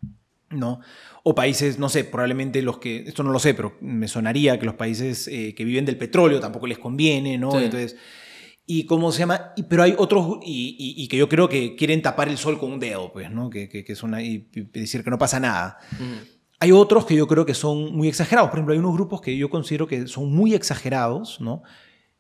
[0.53, 0.81] ¿No?
[1.25, 4.67] O países, no sé, probablemente los que, esto no lo sé, pero me sonaría que
[4.67, 7.53] los países eh, que viven del petróleo tampoco les conviene, ¿no?
[7.53, 7.65] Sí.
[7.65, 7.97] Entonces,
[8.67, 11.75] y cómo se llama, y, pero hay otros, y, y- y que yo creo que
[11.77, 13.51] quieren tapar el sol con un dedo, pues, ¿no?
[13.51, 15.79] Que, que, que es una, y, decir que no pasa nada.
[16.61, 18.51] Hay otros que yo creo que son muy exagerados.
[18.51, 21.63] Por ejemplo, hay unos grupos que yo considero que son muy exagerados, ¿no?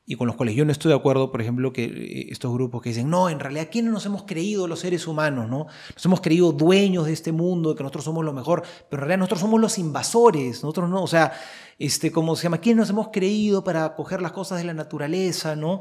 [0.04, 2.82] Y con los cuales yo no estoy de acuerdo, por ejemplo, que eh, estos grupos
[2.82, 5.66] que dicen, no, en realidad, ¿quiénes nos hemos creído los seres humanos, no?
[5.94, 9.08] Nos hemos creído dueños de este mundo, de que nosotros somos lo mejor, pero en
[9.08, 11.32] realidad nosotros somos los invasores, nosotros no, o sea,
[11.78, 12.58] este, ¿cómo se llama?
[12.58, 15.80] ¿Quiénes nos hemos creído para coger las cosas de la naturaleza, no?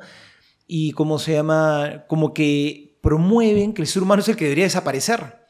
[0.68, 4.66] Y cómo se llama, como que promueven que el ser humano es el que debería
[4.66, 5.48] desaparecer.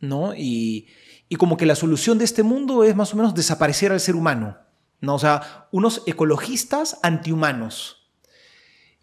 [0.00, 0.34] ¿no?
[0.34, 0.88] Y,
[1.28, 4.14] y como que la solución de este mundo es más o menos desaparecer al ser
[4.14, 4.56] humano,
[5.00, 5.14] ¿no?
[5.14, 8.08] O sea, unos ecologistas antihumanos,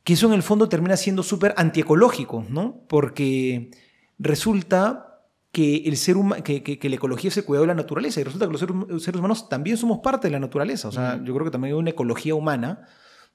[0.04, 2.82] que eso en el fondo termina siendo súper antiecológico, ¿no?
[2.88, 3.72] Porque
[4.18, 5.08] resulta
[5.52, 8.24] que, el ser que, que- que la ecología es el cuidado de la naturaleza y
[8.24, 11.22] resulta que los seres, los seres humanos también somos parte de la naturaleza, o sea,
[11.24, 12.88] yo creo que también hay una ecología humana,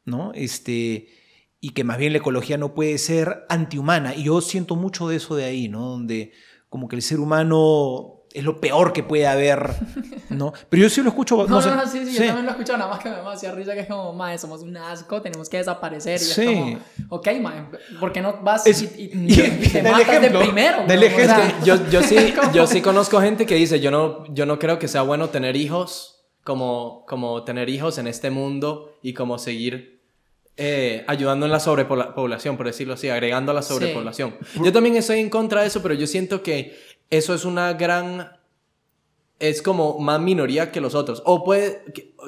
[0.05, 0.33] ¿no?
[0.35, 1.09] Este,
[1.61, 4.15] y que más bien la ecología no puede ser antihumana.
[4.15, 5.87] Y yo siento mucho de eso de ahí, ¿no?
[5.89, 6.33] Donde
[6.69, 9.71] como que el ser humano es lo peor que puede haber,
[10.31, 10.53] ¿no?
[10.69, 11.37] Pero yo sí lo escucho...
[11.39, 12.19] No, no, sé, no, sí, sí, sí.
[12.19, 14.37] yo también lo he escuchado, nada más que me hacía risa que es como, mae,
[14.39, 16.17] somos un asco, tenemos que desaparecer.
[16.21, 16.43] Y Sí.
[16.43, 17.65] es como, ok, mae,
[17.99, 20.85] ¿por qué no vas Es- y, y- y- y te matas ejemplo, de primero?
[20.87, 21.13] del weón?
[21.13, 21.65] O sea, ejemplo.
[21.65, 22.17] Yo, yo, sí,
[22.53, 25.57] yo sí conozco gente que dice, yo no, yo no creo que sea bueno tener
[25.57, 29.97] hijos, como, como tener hijos en este mundo y como seguir
[30.59, 34.37] eh, ayudando en la sobrepoblación, por decirlo así, agregando a la sobrepoblación.
[34.63, 36.75] Yo también estoy en contra de eso, pero yo siento que
[37.11, 38.33] eso es una gran...
[39.39, 41.83] Es como más minoría que los otros, o puede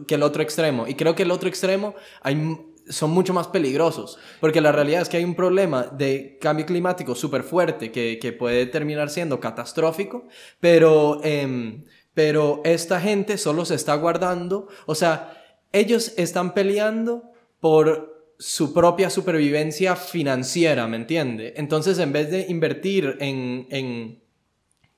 [0.06, 0.86] que, el otro extremo.
[0.86, 2.58] Y creo que el otro extremo hay,
[2.90, 7.14] son mucho más peligrosos, porque la realidad es que hay un problema de cambio climático
[7.14, 10.28] súper fuerte que, que puede terminar siendo catastrófico,
[10.60, 15.34] pero, em, pero esta gente solo se está guardando, o sea,
[15.72, 21.54] ellos están peleando por su propia supervivencia financiera, ¿me entiende?
[21.56, 24.22] Entonces, en vez de invertir en,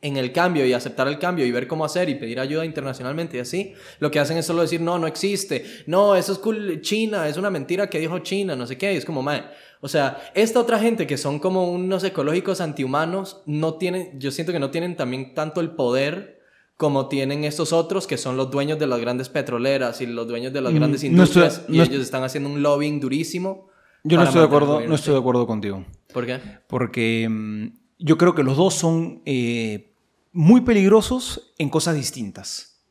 [0.02, 3.36] en el cambio y aceptar el cambio y ver cómo hacer y pedir ayuda internacionalmente
[3.36, 6.80] y así, lo que hacen es solo decir, no, no existe, no, eso es cool,
[6.80, 9.44] China, es una mentira que dijo China, no sé qué, y es como, mae,
[9.82, 14.52] o sea, esta otra gente que son como unos ecológicos antihumanos, no tienen, yo siento
[14.52, 16.40] que no tienen también tanto el poder
[16.78, 20.50] como tienen estos otros que son los dueños de las grandes petroleras y los dueños
[20.54, 23.68] de las Mm, grandes no estoy- industrias y no- ellos están haciendo un lobbying durísimo.
[24.02, 25.84] Yo no estoy, de acuerdo, no estoy de acuerdo contigo.
[26.10, 26.38] ¿Por qué?
[26.68, 27.66] Porque mm,
[27.98, 29.89] yo creo que los dos son eh,
[30.32, 32.82] muy peligrosos en cosas distintas.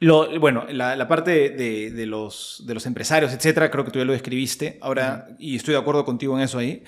[0.00, 3.98] Lo- bueno, la, la parte de, de los, de los empresarios, etcétera, creo que tú
[3.98, 4.78] ya lo describiste.
[4.82, 6.82] Ahora, y estoy de acuerdo contigo en eso ahí.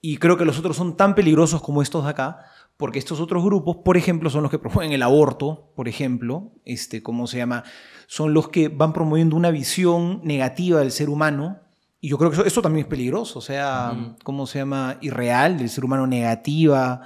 [0.00, 2.44] Y creo que los otros son tan peligrosos como estos de acá,
[2.76, 7.02] porque estos otros grupos, por ejemplo, son los que promueven el aborto, por ejemplo, este,
[7.02, 7.64] ¿cómo se llama?
[8.06, 11.58] Son los que van promoviendo una visión negativa del ser humano.
[12.00, 14.14] Y yo creo que eso, eso también es peligroso, o sea.
[14.22, 14.98] ¿cómo se llama?
[15.00, 17.00] Irreal, del ser humano negativa,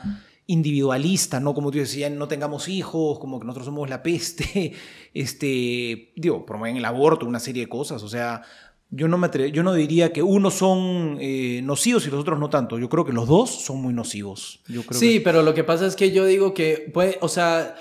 [0.51, 1.55] individualista, ¿no?
[1.55, 4.73] Como tú decías, no tengamos hijos, como que nosotros somos la peste,
[5.15, 8.43] este, digo, promueven el aborto, una serie de cosas, o sea,
[8.91, 12.41] yo no, me atre- yo no diría que unos son eh, nocivos y los otros
[12.41, 12.77] no tanto.
[12.79, 14.63] Yo creo que los dos son muy nocivos.
[14.67, 17.29] Yo creo Sí, que- pero lo que pasa es que yo digo que, puede, o
[17.29, 17.77] sea,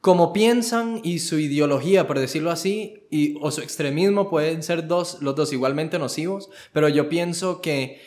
[0.00, 5.18] como piensan y su ideología, por decirlo así, y, o su extremismo pueden ser dos,
[5.20, 8.00] los dos igualmente nocivos, pero yo pienso que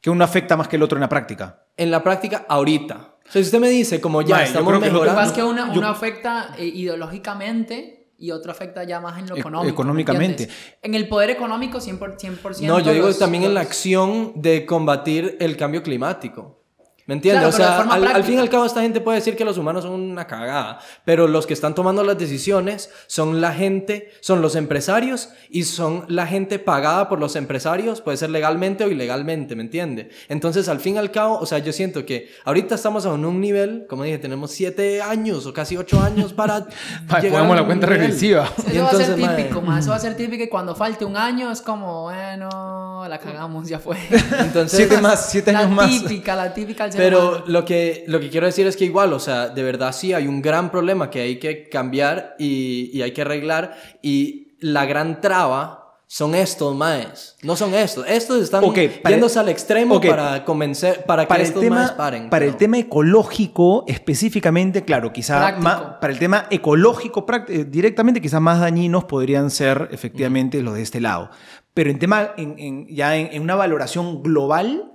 [0.00, 1.64] que uno afecta más que el otro en la práctica.
[1.78, 3.13] en la práctica, ahorita.
[3.26, 5.00] O sea, si usted me dice, como ya yo estamos creo que lo que Lo
[5.00, 5.20] que mejorando.
[5.20, 9.28] pasa es que una, Yo- una afecta eh, ideológicamente y otro afecta ya más en
[9.28, 9.64] lo E- económico.
[9.64, 10.48] ¿me económicamente.
[10.82, 12.16] En el poder económico 100%.
[12.18, 16.63] 100% No, yo digo los- también en la acción de combatir el cambio climático.
[17.06, 17.54] ¿Me entiendes?
[17.54, 19.58] Claro, o sea, al, al fin y al cabo esta gente puede decir que los
[19.58, 24.40] humanos son una cagada, pero los que están tomando las decisiones son la gente, son
[24.40, 29.54] los empresarios y son la gente pagada por los empresarios, puede ser legalmente o ilegalmente,
[29.54, 30.08] ¿me entiende?
[30.30, 33.38] Entonces, al fin y al cabo, o sea, yo siento que ahorita estamos en un
[33.38, 36.66] nivel, como dije, tenemos siete años o casi ocho años para
[37.06, 38.00] Pa, llegar a la cuenta nivel.
[38.00, 38.48] regresiva.
[38.66, 40.74] Eso Y va a ser entonces, típico, ma, Eso va a ser típico y cuando
[40.74, 43.98] falte un año es como, bueno, la cagamos, ya fue.
[44.38, 45.90] Entonces, Siete más, siete la años más.
[45.90, 47.44] típica, la típica ser Pero humano.
[47.46, 50.26] lo que, lo que quiero decir es que igual, o sea, de verdad sí hay
[50.26, 53.76] un gran problema que hay que cambiar y, y hay que arreglar.
[54.02, 57.36] Y la gran traba son estos maes.
[57.42, 58.06] No son estos.
[58.06, 60.06] Estos están Ok, para- yéndose al extremo ok.
[60.06, 62.30] para convencer, para que para el estos tema, maes paren.
[62.30, 68.40] para el tema ecológico específicamente, claro, quizá ma- para el tema ecológico eh, directamente quizás
[68.40, 71.30] más dañinos podrían ser efectivamente los de este lado.
[71.72, 74.92] Pero en tema, en- en- ya en, en una valoración global,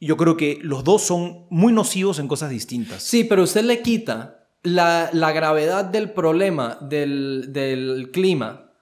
[0.00, 3.02] yo creo que los dos son muy nocivos en cosas distintas.
[3.02, 8.72] Sí, pero usted le quita la, la gravedad del problema del, del clima,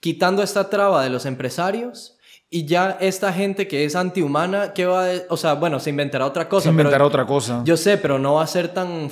[0.00, 2.16] quitando esta traba de los empresarios.
[2.54, 6.26] Y ya esta gente que es antihumana, ¿qué va a O sea, bueno, se inventará
[6.26, 6.64] otra cosa.
[6.64, 7.62] Se inventará pero- otra cosa.
[7.64, 9.08] Yo sé, pero no va a ser tan...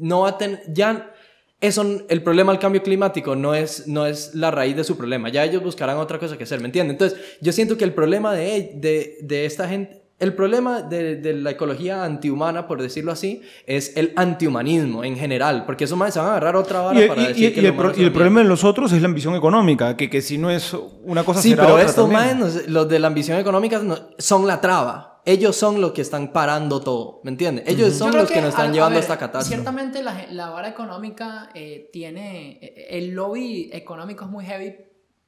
[0.00, 0.62] No va a tener...
[0.68, 1.12] Ya...
[1.60, 5.28] Eso, el problema del cambio climático no es, no es la raíz de su problema.
[5.28, 6.94] Ya ellos buscarán otra cosa que hacer, ¿me entiendes?
[6.94, 10.01] Entonces, yo siento que el problema de, de, de esta gente...
[10.22, 15.64] El problema de, de la ecología antihumana, por decirlo así, es el antihumanismo en general.
[15.66, 17.60] Porque esos más se van a agarrar otra vara Y, para y- decir y- que
[17.60, 20.22] y el, pro- el son problema de los otros es la ambición económica, que, que
[20.22, 23.38] si no es una cosa Sí, será pero otra estos sé, los de la ambición
[23.38, 25.20] económica, no- son la traba.
[25.24, 27.64] Ellos son los que están parando todo, ¿me entiendes?
[27.68, 29.54] Ellos Yo son creo los que, nos están a- a llevando a ver, esta catástrofe.
[29.54, 34.74] Ciertamente la, la vara económica eh, tiene, eh, el lobby económico es muy heavy,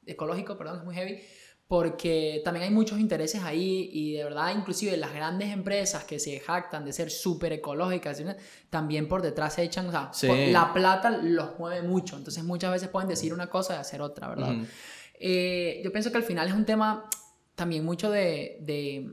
[0.06, 1.18] ecológico, perdón, es muy heavy,
[1.76, 6.38] porque también hay muchos intereses ahí y de verdad inclusive las grandes empresas que se
[6.38, 8.22] jactan de ser súper ecológicas,
[8.70, 10.28] también por detrás se echan, o sea, Sí.
[10.52, 14.28] la plata los mueve mucho, entonces muchas veces pueden decir una cosa y hacer otra,
[14.28, 14.52] ¿verdad?
[14.54, 14.66] Ujú.
[15.18, 17.10] Eh, yo pienso que al final es un tema
[17.56, 19.10] también mucho de, de,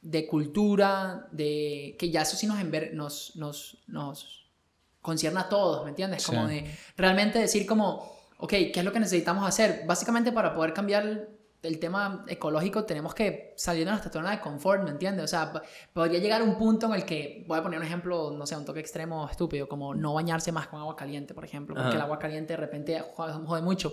[0.00, 4.48] de cultura, de que ya eso sí nos, enver- nos, nos, nos
[5.02, 6.24] concierne a todos, ¿me entiendes?
[6.24, 6.54] Como Sí.
[6.54, 9.82] de realmente decir como, ok, ¿qué es lo que necesitamos hacer?
[9.86, 14.82] Básicamente para poder cambiar el, tema ecológico tenemos que salir de nuestra zona de confort,
[14.82, 15.24] ¿me entiendes?
[15.24, 15.52] O sea,
[15.92, 18.56] podría llegar a un punto en el que, voy a poner un ejemplo, no sé,
[18.56, 21.96] un toque extremo estúpido, como no bañarse más con agua caliente, por ejemplo, porque Ajá.
[21.96, 23.92] el agua caliente de repente jode, jode mucho.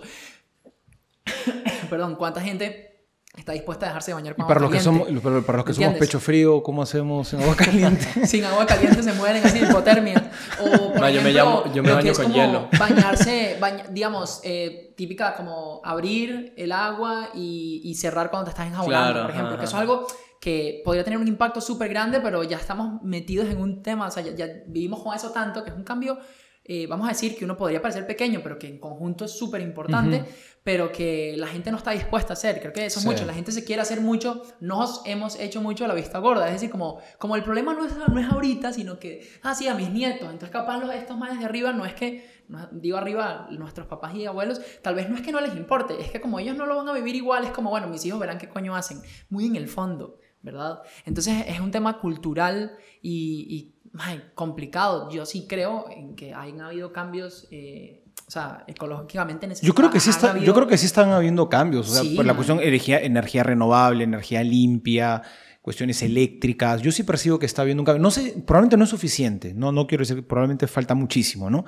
[1.90, 2.93] Perdón, ¿cuánta gente
[3.36, 5.22] está dispuesta a dejarse de bañar Y con para agua los que somos, caliente?
[5.28, 6.08] para para los que somos ¿Entiendes?
[6.08, 8.06] pecho frío, ¿cómo hacemos en agua caliente?
[8.26, 10.30] Sin agua caliente se mueren así de hipotermia.
[10.60, 11.32] O, por No, yo me ejemplo,
[11.64, 12.68] llamo- yo me baño con hielo.
[12.78, 18.66] Bañarse, baña- digamos, eh, típica como abrir el agua y, y cerrar cuando te estás
[18.68, 19.48] enjabonando, Claro, por ejemplo.
[19.54, 20.06] ajá, Que eso es algo
[20.40, 24.10] que podría tener un impacto súper grande, pero ya estamos metidos en un tema, o
[24.10, 26.18] sea, ya, ya vivimos con eso tanto que es un cambio,
[26.64, 29.60] eh, vamos a decir que uno podría parecer pequeño, pero que en conjunto es súper
[29.60, 30.24] importante,
[30.62, 32.58] pero que la gente no está dispuesta a hacer.
[32.60, 33.08] Creo que eso es Sí.
[33.10, 33.26] mucho.
[33.26, 36.46] La gente se quiere hacer mucho, nos hemos hecho mucho a la vista gorda.
[36.46, 39.68] Es decir, como, como el problema no es, no es ahorita, sino que, ah, sí,
[39.68, 40.22] a mis nietos.
[40.22, 44.14] Entonces, capaz los, estos más de arriba no es que, no- digo arriba, nuestros papás
[44.14, 46.64] y abuelos, tal vez no es que no les importe, es que como ellos no
[46.64, 49.02] lo van a vivir igual, es como, bueno, mis hijos verán qué coño hacen.
[49.28, 50.80] Muy en el fondo, ¿verdad?
[51.04, 55.10] Entonces, es un tema cultural y, y ay, complicado.
[55.10, 57.46] Yo sí creo en que hayan habido cambios.
[57.50, 59.68] eh, o sea, ecológicamente necesarios.
[59.68, 62.16] Yo creo que sí está, yo creo que sí están habiendo cambios, o sea, Sí,
[62.16, 62.36] por la man.
[62.36, 65.20] cuestión energía, energía renovable, energía limpia,
[65.60, 66.80] cuestiones eléctricas.
[66.80, 68.02] Yo sí percibo que está habiendo un cambio.
[68.02, 69.52] No sé, probablemente no es suficiente.
[69.52, 71.64] No, no quiero decir que probablemente falta muchísimo, ¿no?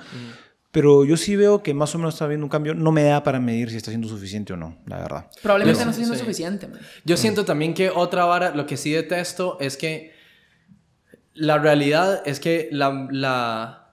[0.71, 2.73] Pero yo sí veo que más o menos está habiendo un cambio.
[2.73, 5.29] No me da para medir si está siendo suficiente o no, la verdad.
[5.43, 6.21] Probablemente Yo- no esté siendo sí.
[6.21, 6.67] suficiente.
[6.67, 6.79] man.
[7.05, 10.11] Yo siento también que otra vara, lo que sí detesto es que
[11.37, 13.91] la realidad es que la, la-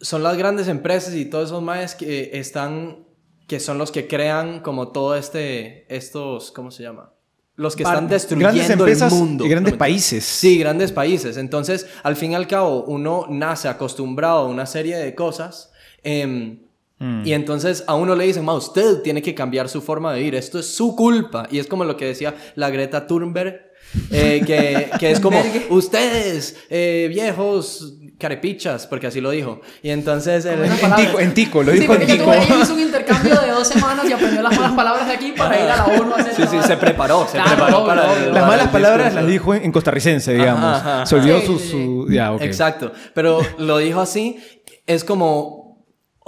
[0.00, 3.04] son las grandes empresas y todos esos maes que están,
[3.46, 7.12] que son los que crean como todo este, estos, ¿cómo se llama?
[7.56, 9.44] Los que están destruyendo Grandes empresas el mundo.
[9.44, 10.24] y grandes ¿no me países.
[10.24, 11.36] Sí, grandes países.
[11.36, 15.72] Entonces, al fin y al cabo, uno nace acostumbrado a una serie de cosas.
[16.04, 16.60] em,
[17.00, 17.24] Mm.
[17.24, 20.34] Y entonces a uno le dicen, ma, usted tiene que cambiar su forma de vivir,
[20.34, 21.46] esto es su culpa.
[21.48, 23.67] Y es como lo que decía la Greta Thunberg,
[24.10, 29.60] eh, que, que es como, ustedes, eh, viejos carepichas, porque así lo dijo.
[29.82, 30.44] Y entonces...
[30.44, 32.32] el- En tico, en tico, lo Sí, dijo en tico.
[32.60, 35.70] hizo un intercambio de dos semanas y aprendió las malas palabras de aquí para ir
[35.70, 38.10] a la ONU a hacer Sí, sí, se preparó, se Claro, preparó para...
[38.10, 38.32] obvio.
[38.32, 40.64] Las malas el palabras las dijo en, en costarricense, digamos.
[40.78, 42.42] Ajá, ajá, Se olvidó Sí, su, sí, su- Ya, ok.
[42.42, 42.92] Exacto.
[43.14, 44.38] Pero lo dijo así,
[44.86, 45.57] es como,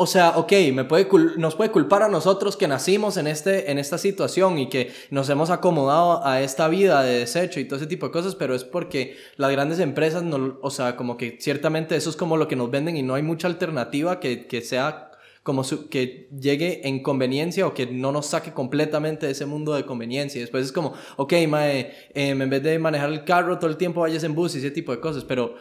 [0.02, 3.78] o sea, ok, me puede nos puede culpar a nosotros que nacimos en, este, en
[3.78, 7.86] esta situación y que nos hemos acomodado a esta vida de desecho y todo ese
[7.86, 11.96] tipo de cosas, pero es porque las grandes empresas, no, o sea, como que ciertamente
[11.96, 15.06] eso es como lo que nos venden y no hay mucha alternativa que, que sea
[15.42, 19.74] como su- que llegue en conveniencia o que no nos saque completamente de ese mundo
[19.74, 20.40] de conveniencia.
[20.40, 24.00] Después es como, ok, mae, em, en vez de manejar el carro todo el tiempo
[24.02, 25.54] vayas en bus y ese tipo de cosas, pero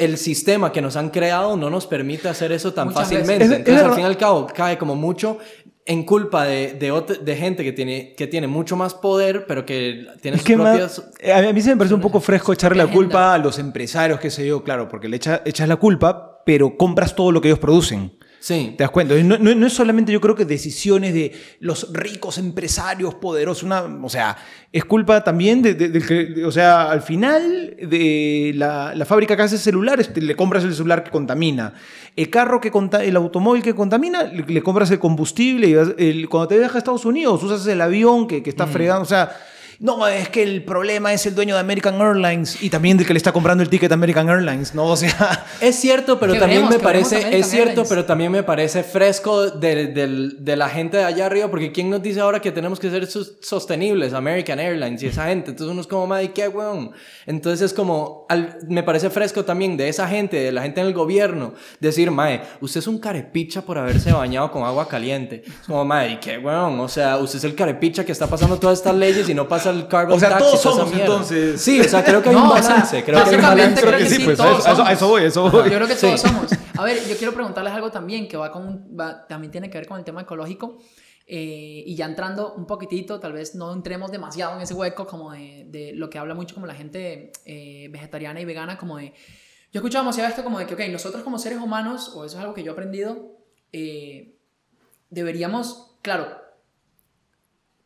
[0.00, 3.44] el sistema que nos han creado no nos permite hacer eso tan Muchas fácilmente.
[3.44, 5.38] Es- Entonces, al fin y al cabo, cae como mucho
[5.86, 10.36] en culpa de, de, gente que tiene, que tiene mucho más poder, pero que tiene
[10.36, 11.02] Es sus que más- propias...
[11.20, 14.20] eh, a mí se me parece un poco fresco echarle la culpa a los empresarios,
[14.20, 17.48] qué sé yo, claro, porque le echa- echas la culpa, pero compras todo lo que
[17.48, 18.12] ellos producen.
[18.42, 18.74] Sí.
[18.76, 19.14] ¿Te das cuenta?
[19.16, 23.82] No, no- no es solamente yo creo que decisiones de los ricos empresarios poderosos, una,
[23.82, 24.34] o sea,
[24.72, 29.58] es culpa también de, de- o sea, al final de la, la fábrica que hace
[29.58, 31.74] celulares, te- le compras el celular que contamina.
[32.16, 35.94] El carro que conta, el automóvil que contamina, le, le compras el combustible y vas-
[35.98, 39.06] el- cuando te viajas a Estados Unidos usas el avión que, que está fregando, o
[39.06, 39.30] sea...
[39.82, 43.14] No, es que el problema es el dueño de American Airlines y también del que
[43.14, 44.84] le está comprando el ticket a American Airlines, ¿no?
[44.84, 47.88] O sea, Es cierto, pero también veremos, me parece, es cierto, Airlines.
[47.88, 52.02] pero también me parece fresco de, de la gente de allá arriba, porque ¿quién nos
[52.02, 53.08] dice ahora que tenemos que ser
[53.40, 54.12] sostenibles?
[54.12, 55.50] American Airlines y esa gente.
[55.52, 56.92] Entonces uno es como, madre, ¿qué weón?
[57.26, 60.88] Entonces es como, al- me parece fresco también de esa gente, de la gente en
[60.88, 65.42] el gobierno, decir, mae, usted es un carepicha por haberse bañado con agua caliente.
[65.46, 66.78] Es como, madre, ¿qué weón?
[66.80, 69.69] O sea, usted es el carepicha que está pasando todas estas leyes y no pasa
[69.70, 71.04] el carbon O sea, tax todos somos, mierda.
[71.04, 71.60] entonces.
[71.60, 73.04] Sí, o sea, creo que hay un No, o sea, balance.
[73.04, 73.82] creo que hay un balance.
[73.82, 75.70] creo que sí, pues, todos a, eso, a eso- voy, a eso voy.
[75.70, 76.00] Yo creo que Sí.
[76.06, 76.50] todos somos.
[76.78, 79.86] A ver, yo quiero preguntarles algo también que va con, va- también tiene que ver
[79.86, 80.78] con el tema ecológico.
[81.32, 85.30] eh, y ya entrando un poquitito, tal vez no entremos demasiado en ese hueco como
[85.30, 89.10] de, de lo que habla mucho como la gente eh, vegetariana y vegana, como de...
[89.72, 92.36] Yo he escuchado demasiado esto como de que, ok, nosotros como seres humanos, o eso
[92.36, 93.36] es algo que yo he aprendido,
[93.72, 94.34] eh,
[95.10, 96.26] deberíamos, claro,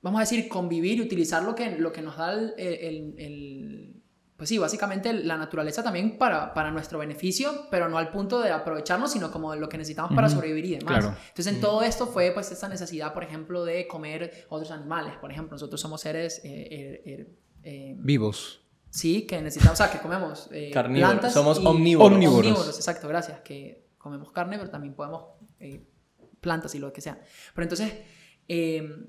[0.04, 3.90] vamos a decir, convivir y utilizar lo que, lo que nos da el, el- el-
[4.36, 8.50] pues sí, básicamente la naturaleza también para, para nuestro beneficio, pero no al punto de
[8.50, 10.98] aprovecharnos, sino como de lo que necesitamos para Ujú, sobrevivir y demás.
[11.04, 11.16] claro.
[11.28, 15.14] Entonces, en todo esto fue pues esta necesidad, por ejemplo, de comer otros animales.
[15.20, 16.40] Por ejemplo, nosotros somos seres...
[16.44, 17.26] eh,
[17.62, 18.60] eh, Vivos.
[18.90, 22.12] Sí, que necesitamos, o sea, que comemos eh, Carnívoros, plantas somos y- omnívoros.
[22.12, 22.76] Omnívoros.
[22.76, 23.40] exacto, gracias.
[23.40, 25.24] Que comemos carne, pero también podemos
[25.60, 25.86] eh,
[26.40, 27.18] plantas y lo que sea.
[27.54, 27.92] Pero entonces,
[28.48, 29.06] eh,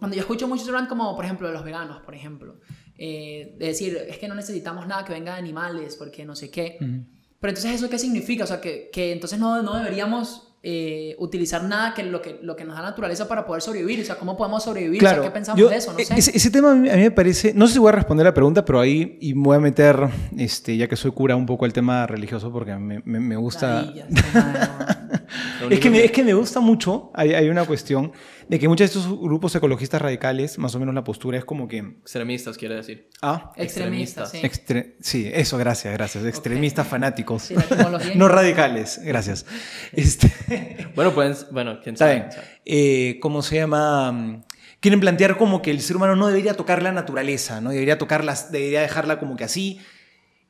[0.00, 2.56] cuando yo escucho muchos rant como, por ejemplo, de los veganos, por ejemplo,
[2.98, 6.50] eh, de decir, es que no necesitamos nada que venga de animales, porque no sé
[6.50, 6.76] qué.
[6.80, 8.44] Pero entonces, ¿eso qué significa?
[8.44, 12.54] O sea, que, que entonces no, no deberíamos eh, utilizar nada que lo, que lo
[12.54, 14.00] que nos da naturaleza para poder sobrevivir.
[14.02, 15.02] O sea, ¿cómo podemos sobrevivir?
[15.02, 15.94] O sea, ¿qué pensamos yo- de eso?
[15.94, 16.18] No e- sé.
[16.18, 18.62] Ese, ese tema a mí, me parece, no sé si voy a responder la pregunta,
[18.64, 21.72] pero ahí y me voy a meter, este, ya que soy cura, un poco el
[21.72, 23.80] tema religioso porque me, me- me gusta...
[23.80, 24.86] Hermano.
[25.62, 28.12] Lo Es que, me, es que me gusta mucho, hay, hay una cuestión
[28.50, 31.68] de que muchos de estos grupos ecologistas radicales, más o menos la postura es como
[31.68, 31.78] que...
[31.78, 33.08] Extremistas, quiere decir.
[33.22, 34.38] Ah, Extremista, sí.
[34.42, 36.24] extre- sí, eso, gracias, gracias.
[36.24, 37.42] Extremistas fanáticos.
[37.42, 38.12] Sí, la etimología.
[38.16, 39.46] no radicales, gracias.
[39.92, 42.28] Este, Bueno, pueden, bueno, quién sabe.
[42.64, 44.42] Eh, ¿Cómo se llama?
[44.80, 47.70] Quieren plantear como que el ser humano no debería tocar la naturaleza, ¿no?
[47.70, 49.78] Debería tocarla, debería dejarla como que así.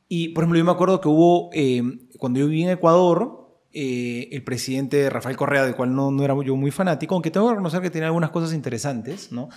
[0.09, 1.83] Y, por ejemplo, yo me acuerdo que hubo, eh,
[2.19, 3.40] cuando yo viví en Ecuador,
[3.73, 7.47] eh, el presidente Rafael Correa, del cual no, no era yo muy fanático, aunque tengo
[7.47, 9.49] que reconocer que tiene algunas cosas interesantes, ¿no?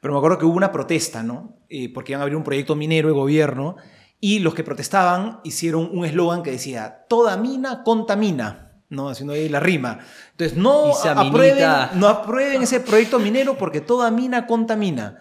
[0.00, 1.58] Pero me acuerdo que hubo una protesta, ¿no?
[1.68, 3.76] Eh, porque iban a abrir un proyecto minero de gobierno
[4.18, 9.08] y los que protestaban hicieron un eslogan que decía, toda mina contamina, ¿no?
[9.08, 10.00] Haciendo ahí la rima.
[10.32, 15.18] Entonces, no aprueben, no aprueben ese proyecto minero porque toda mina contamina.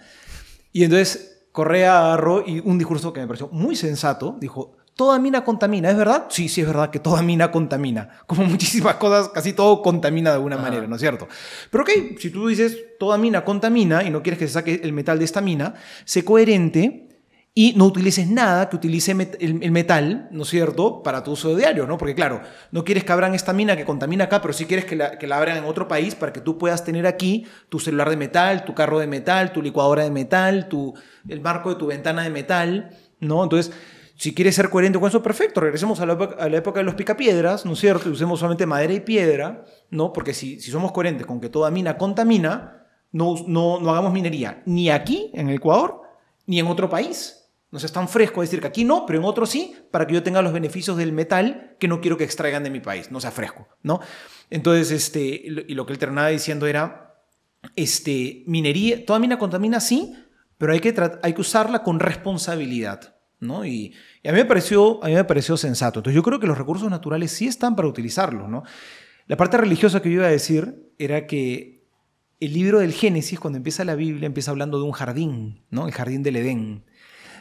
[0.71, 5.43] Y entonces Correa agarró y un discurso que me pareció muy sensato, dijo, toda mina
[5.43, 6.25] contamina, ¿es verdad?
[6.29, 8.09] Sí, sí es verdad que toda mina contamina.
[8.27, 10.65] Como muchísimas cosas, casi todo contamina de alguna Ajá.
[10.65, 11.27] manera, ¿no es cierto?
[11.69, 14.93] Pero ok, si tú dices toda mina contamina y no quieres que se saque el
[14.93, 15.73] metal de esta mina,
[16.05, 17.07] sé coherente
[17.53, 21.31] y no utilices nada que utilice met- el, el metal, ¿no es cierto?, para tu
[21.31, 21.97] uso diario, ¿no?
[21.97, 24.95] Porque claro, no quieres que abran esta mina que contamina acá, pero sí quieres que
[24.95, 28.09] la, que la abran en otro país para que tú puedas tener aquí tu celular
[28.09, 30.93] de metal, tu carro de metal, tu licuadora de metal, tu,
[31.27, 33.43] el marco de tu ventana de metal, ¿no?
[33.43, 33.73] Entonces,
[34.21, 36.13] si quieres ser coherente con eso, perfecto, regresemos a la,
[36.55, 38.11] época de los picapiedras, ¿no es cierto?
[38.11, 40.13] Usemos solamente madera y piedra, ¿no?
[40.13, 44.91] Porque si, somos coherentes con que toda mina contamina, no, no, no hagamos minería ni
[44.91, 46.03] aquí, en Ecuador,
[46.45, 47.49] ni en otro país.
[47.71, 50.21] No seas tan fresco decir que aquí no, pero en otro sí, para que yo
[50.21, 53.31] tenga los beneficios del metal que no quiero que extraigan de mi país, no sea
[53.31, 54.01] fresco, ¿no?
[54.51, 55.23] Entonces, este,
[55.67, 57.15] y lo que él terminaba diciendo era,
[57.75, 60.15] este, minería, toda mina contamina, sí,
[60.59, 60.93] pero hay que,
[61.23, 63.65] hay que usarla con responsabilidad, ¿no?
[63.65, 65.99] Y, a, mí me pareció, a mí me pareció sensato.
[65.99, 68.63] Entonces yo creo que los recursos naturales sí están para utilizarlos, ¿no?
[69.27, 71.83] La parte religiosa que yo iba a decir era que
[72.39, 75.87] el libro del Génesis, cuando empieza la Biblia, empieza hablando de un jardín, ¿no?
[75.87, 76.85] El jardín del Edén.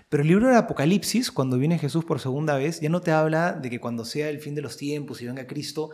[0.09, 3.53] Pero el libro del Apocalipsis, cuando viene Jesús por segunda vez, ya no te habla
[3.53, 5.90] de que cuando sea el fin de los tiempos y venga Cristo,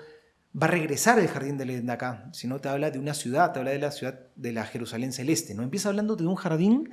[0.60, 3.52] va a regresar el jardín del Edén de acá, sino te habla de una ciudad,
[3.52, 5.62] te habla de la ciudad de la Jerusalén celeste, ¿no?
[5.62, 6.90] Empieza hablando de un jardín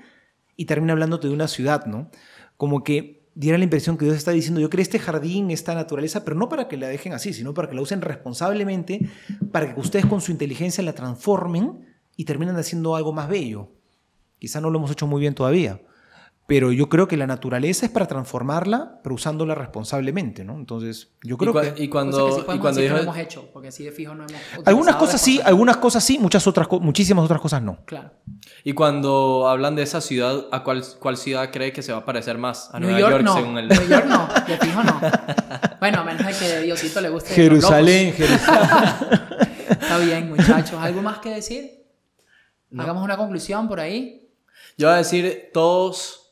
[0.56, 2.10] y termina hablándote de una ciudad, ¿no?
[2.58, 6.24] Como que diera la impresión que Dios está diciendo, yo creé este jardín, esta naturaleza,
[6.24, 9.10] pero no para que la dejen así, sino para que la usen responsablemente,
[9.52, 11.86] para que ustedes con su inteligencia la transformen
[12.16, 13.72] y terminen haciendo algo más bello.
[14.40, 15.82] Quizá no lo hemos hecho muy bien todavía,
[16.46, 20.56] pero yo creo que la naturaleza es para transformarla, pero usándola responsablemente, ¿no?
[20.56, 21.84] Entonces, yo creo y, que...
[21.84, 23.84] y cuando, Cosas que sí y cuando decir que dijo- no hemos hecho, porque así
[23.86, 27.62] de fijo no hemos Algunas cosas sí, algunas cosas sí, muchas otras, muchísimas otras cosas
[27.62, 27.78] no.
[27.86, 28.12] Claro.
[28.64, 32.06] y cuando hablan de esa ciudad, ¿a cuál, cuál ciudad cree que se va a
[32.06, 32.70] parecer más?
[32.74, 33.34] A New Nueva York, York, no.
[33.36, 33.68] según el...
[33.70, 35.00] New York no, de fijo no.
[35.80, 37.34] Bueno, a menos de que Diosito le guste.
[37.34, 38.70] Jerusalén, Jerusalén.
[39.70, 40.76] Está bien, muchachos.
[40.80, 41.84] ¿Algo más que decir?
[42.78, 44.30] Hagamos una conclusión por ahí.
[44.78, 46.23] Yo voy a decir, todos...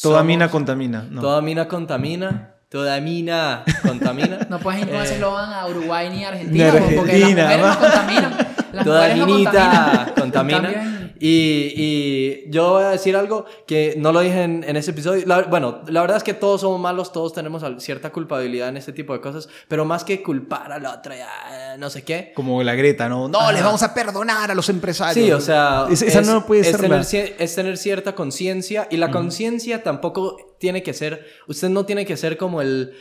[0.00, 1.06] Toda somos- mina contamina.
[1.10, 1.20] No.
[1.20, 2.48] Toda mina contamina.
[2.70, 4.38] Toda mina contamina.
[4.48, 7.58] No puedes ir con ese Eh, eslogan a Uruguay ni a Argentina, porque Argentina, las
[7.58, 7.74] mujeres va.
[7.74, 8.36] no contaminan.
[8.72, 10.62] Las Toda no minita contaminan.
[10.62, 11.01] contamina.
[11.24, 15.24] Y, y yo voy a decir algo que no lo dije en, en ese episodio.
[15.24, 18.92] La- bueno, la verdad es que todos somos malos, todos tenemos cierta culpabilidad en este
[18.92, 22.32] tipo de cosas, pero más que culpar al otro, ya, no sé qué.
[22.34, 23.28] Como la Greta, ¿no?
[23.28, 23.52] No, Ajá.
[23.52, 25.24] les vamos a perdonar a los empresarios.
[25.26, 28.16] Sí, o sea, Es- esa es, no puede es ser tener, la- es tener cierta
[28.16, 32.94] conciencia y la conciencia tampoco tiene que ser, usted no tiene que ser como el,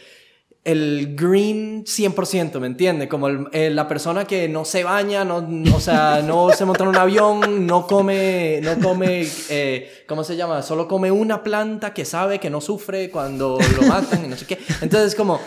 [0.63, 3.07] el green 100%, ¿me entiende?
[3.07, 5.43] Como el- eh, la persona que no se baña, no,
[5.75, 10.35] o sea, no se monta en un avión, no come, no come, eh, ¿cómo se
[10.35, 10.61] llama?
[10.61, 14.45] Solo come una planta que sabe que no sufre cuando lo matan y no sé
[14.45, 14.59] qué.
[14.81, 15.39] Entonces, como,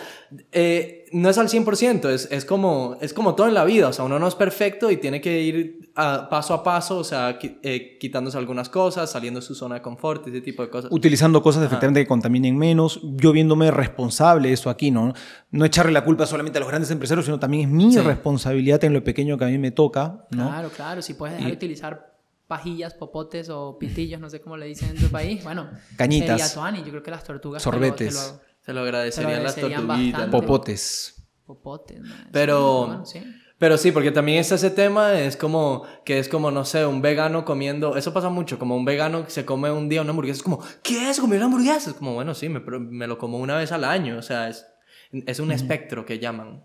[0.50, 3.92] eh, no es al 100%, es, es, como, es como todo en la vida, o
[3.92, 7.38] sea, uno no es perfecto y tiene que ir a- paso a paso, o sea,
[7.38, 10.90] qui- eh, quitándose algunas cosas, saliendo de su zona de confort, ese tipo de cosas.
[10.92, 15.12] Utilizando cosas efectivamente que contaminen menos, yo viéndome responsable de eso aquí, ¿no?
[15.52, 18.00] No echarle la culpa solamente a los grandes empresarios, sino también es mi Sí.
[18.00, 20.48] responsabilidad en lo pequeño que a mí me toca, ¿no?
[20.48, 21.00] Claro, claro.
[21.00, 22.12] Si puedes dejar de utilizar
[22.48, 25.68] pajillas, popotes o pitillos, no sé cómo le dicen en tu país, bueno.
[25.96, 26.40] Cañitas.
[26.40, 26.78] Sería tuani.
[26.80, 27.62] Yo creo que las tortugas.
[27.62, 28.14] te lo- Sorbetes.
[28.14, 29.86] te lo- Se lo agradecerían las tortuguitas.
[30.20, 30.30] bastante.
[30.46, 31.26] Popotes.
[31.46, 32.28] Popotes, man.
[32.32, 33.40] Pero- Sí, bueno, sí.
[33.56, 37.00] Pero sí, porque también está ese tema, es como, que es como, no sé, un
[37.00, 40.38] vegano comiendo, eso pasa mucho, como un vegano que se come un día una hamburguesa,
[40.38, 41.90] es como, ¿qué es comer una hamburguesa?
[41.90, 44.66] Es como, bueno, sí, me, me lo como una vez al año, o sea, es,
[45.12, 46.64] es un espectro que llaman.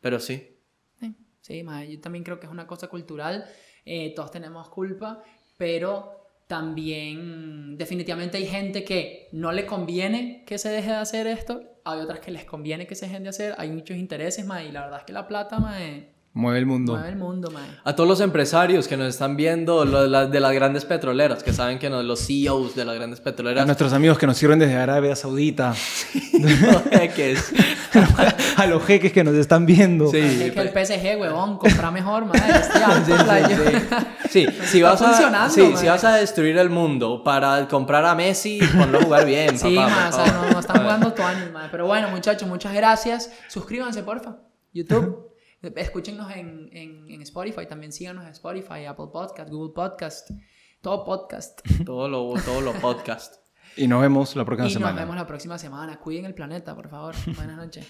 [0.00, 0.58] Pero sí.
[1.00, 3.46] Sí, Sí, ma, yo también creo que es una cosa cultural.
[3.86, 5.22] eh, todos tenemos culpa,
[5.56, 6.17] pero
[6.48, 11.60] también definitivamente hay gente que no le conviene que se deje de hacer esto.
[11.84, 13.54] Hay otras que les conviene que se dejen de hacer.
[13.58, 16.66] Hay muchos intereses, ma, y la verdad es que la plata, ma, eh, Mueve el
[16.66, 16.92] mundo.
[16.92, 17.80] mueve el mundo, ma.
[17.84, 21.42] A todos los empresarios que nos están viendo, lo de, la- de las grandes petroleras,
[21.42, 24.36] que saben que no- los CEOs de las grandes A petroleras, nuestros amigos que nos
[24.36, 25.74] sirven desde Arabia Saudita,
[27.16, 27.52] que es,
[28.56, 30.10] a los jeques que nos están viendo.
[30.10, 30.18] Sí.
[30.18, 32.32] es que el PSG, huevón, compra mejor, ma.
[32.34, 33.56] alto, playo.
[34.28, 35.76] Sí, si vas, a, funcionando, sí, man.
[35.76, 39.74] si vas a destruir el mundo para comprar a Messi, ponlo a jugar bien, Sí,
[39.74, 40.46] papá, ma, o sea, favor.
[40.46, 41.68] no, no están jugando tuanis, ma.
[41.70, 43.30] Pero bueno, muchachos, muchas gracias.
[43.48, 44.36] Suscríbanse, porfa.
[44.72, 45.28] YouTube.
[45.76, 47.66] Escúchenos en, en, en Spotify.
[47.66, 50.30] También síganos en Spotify, Apple Podcast, Google Podcast.
[50.80, 51.60] Todo podcast.
[51.84, 53.47] Todo lo, todo lo podcast.
[53.78, 54.92] Y nos vemos la próxima y semana.
[54.92, 55.96] nos vemos la próxima semana.
[55.98, 57.14] Cuiden el planeta, por favor.
[57.36, 57.86] Buenas noches.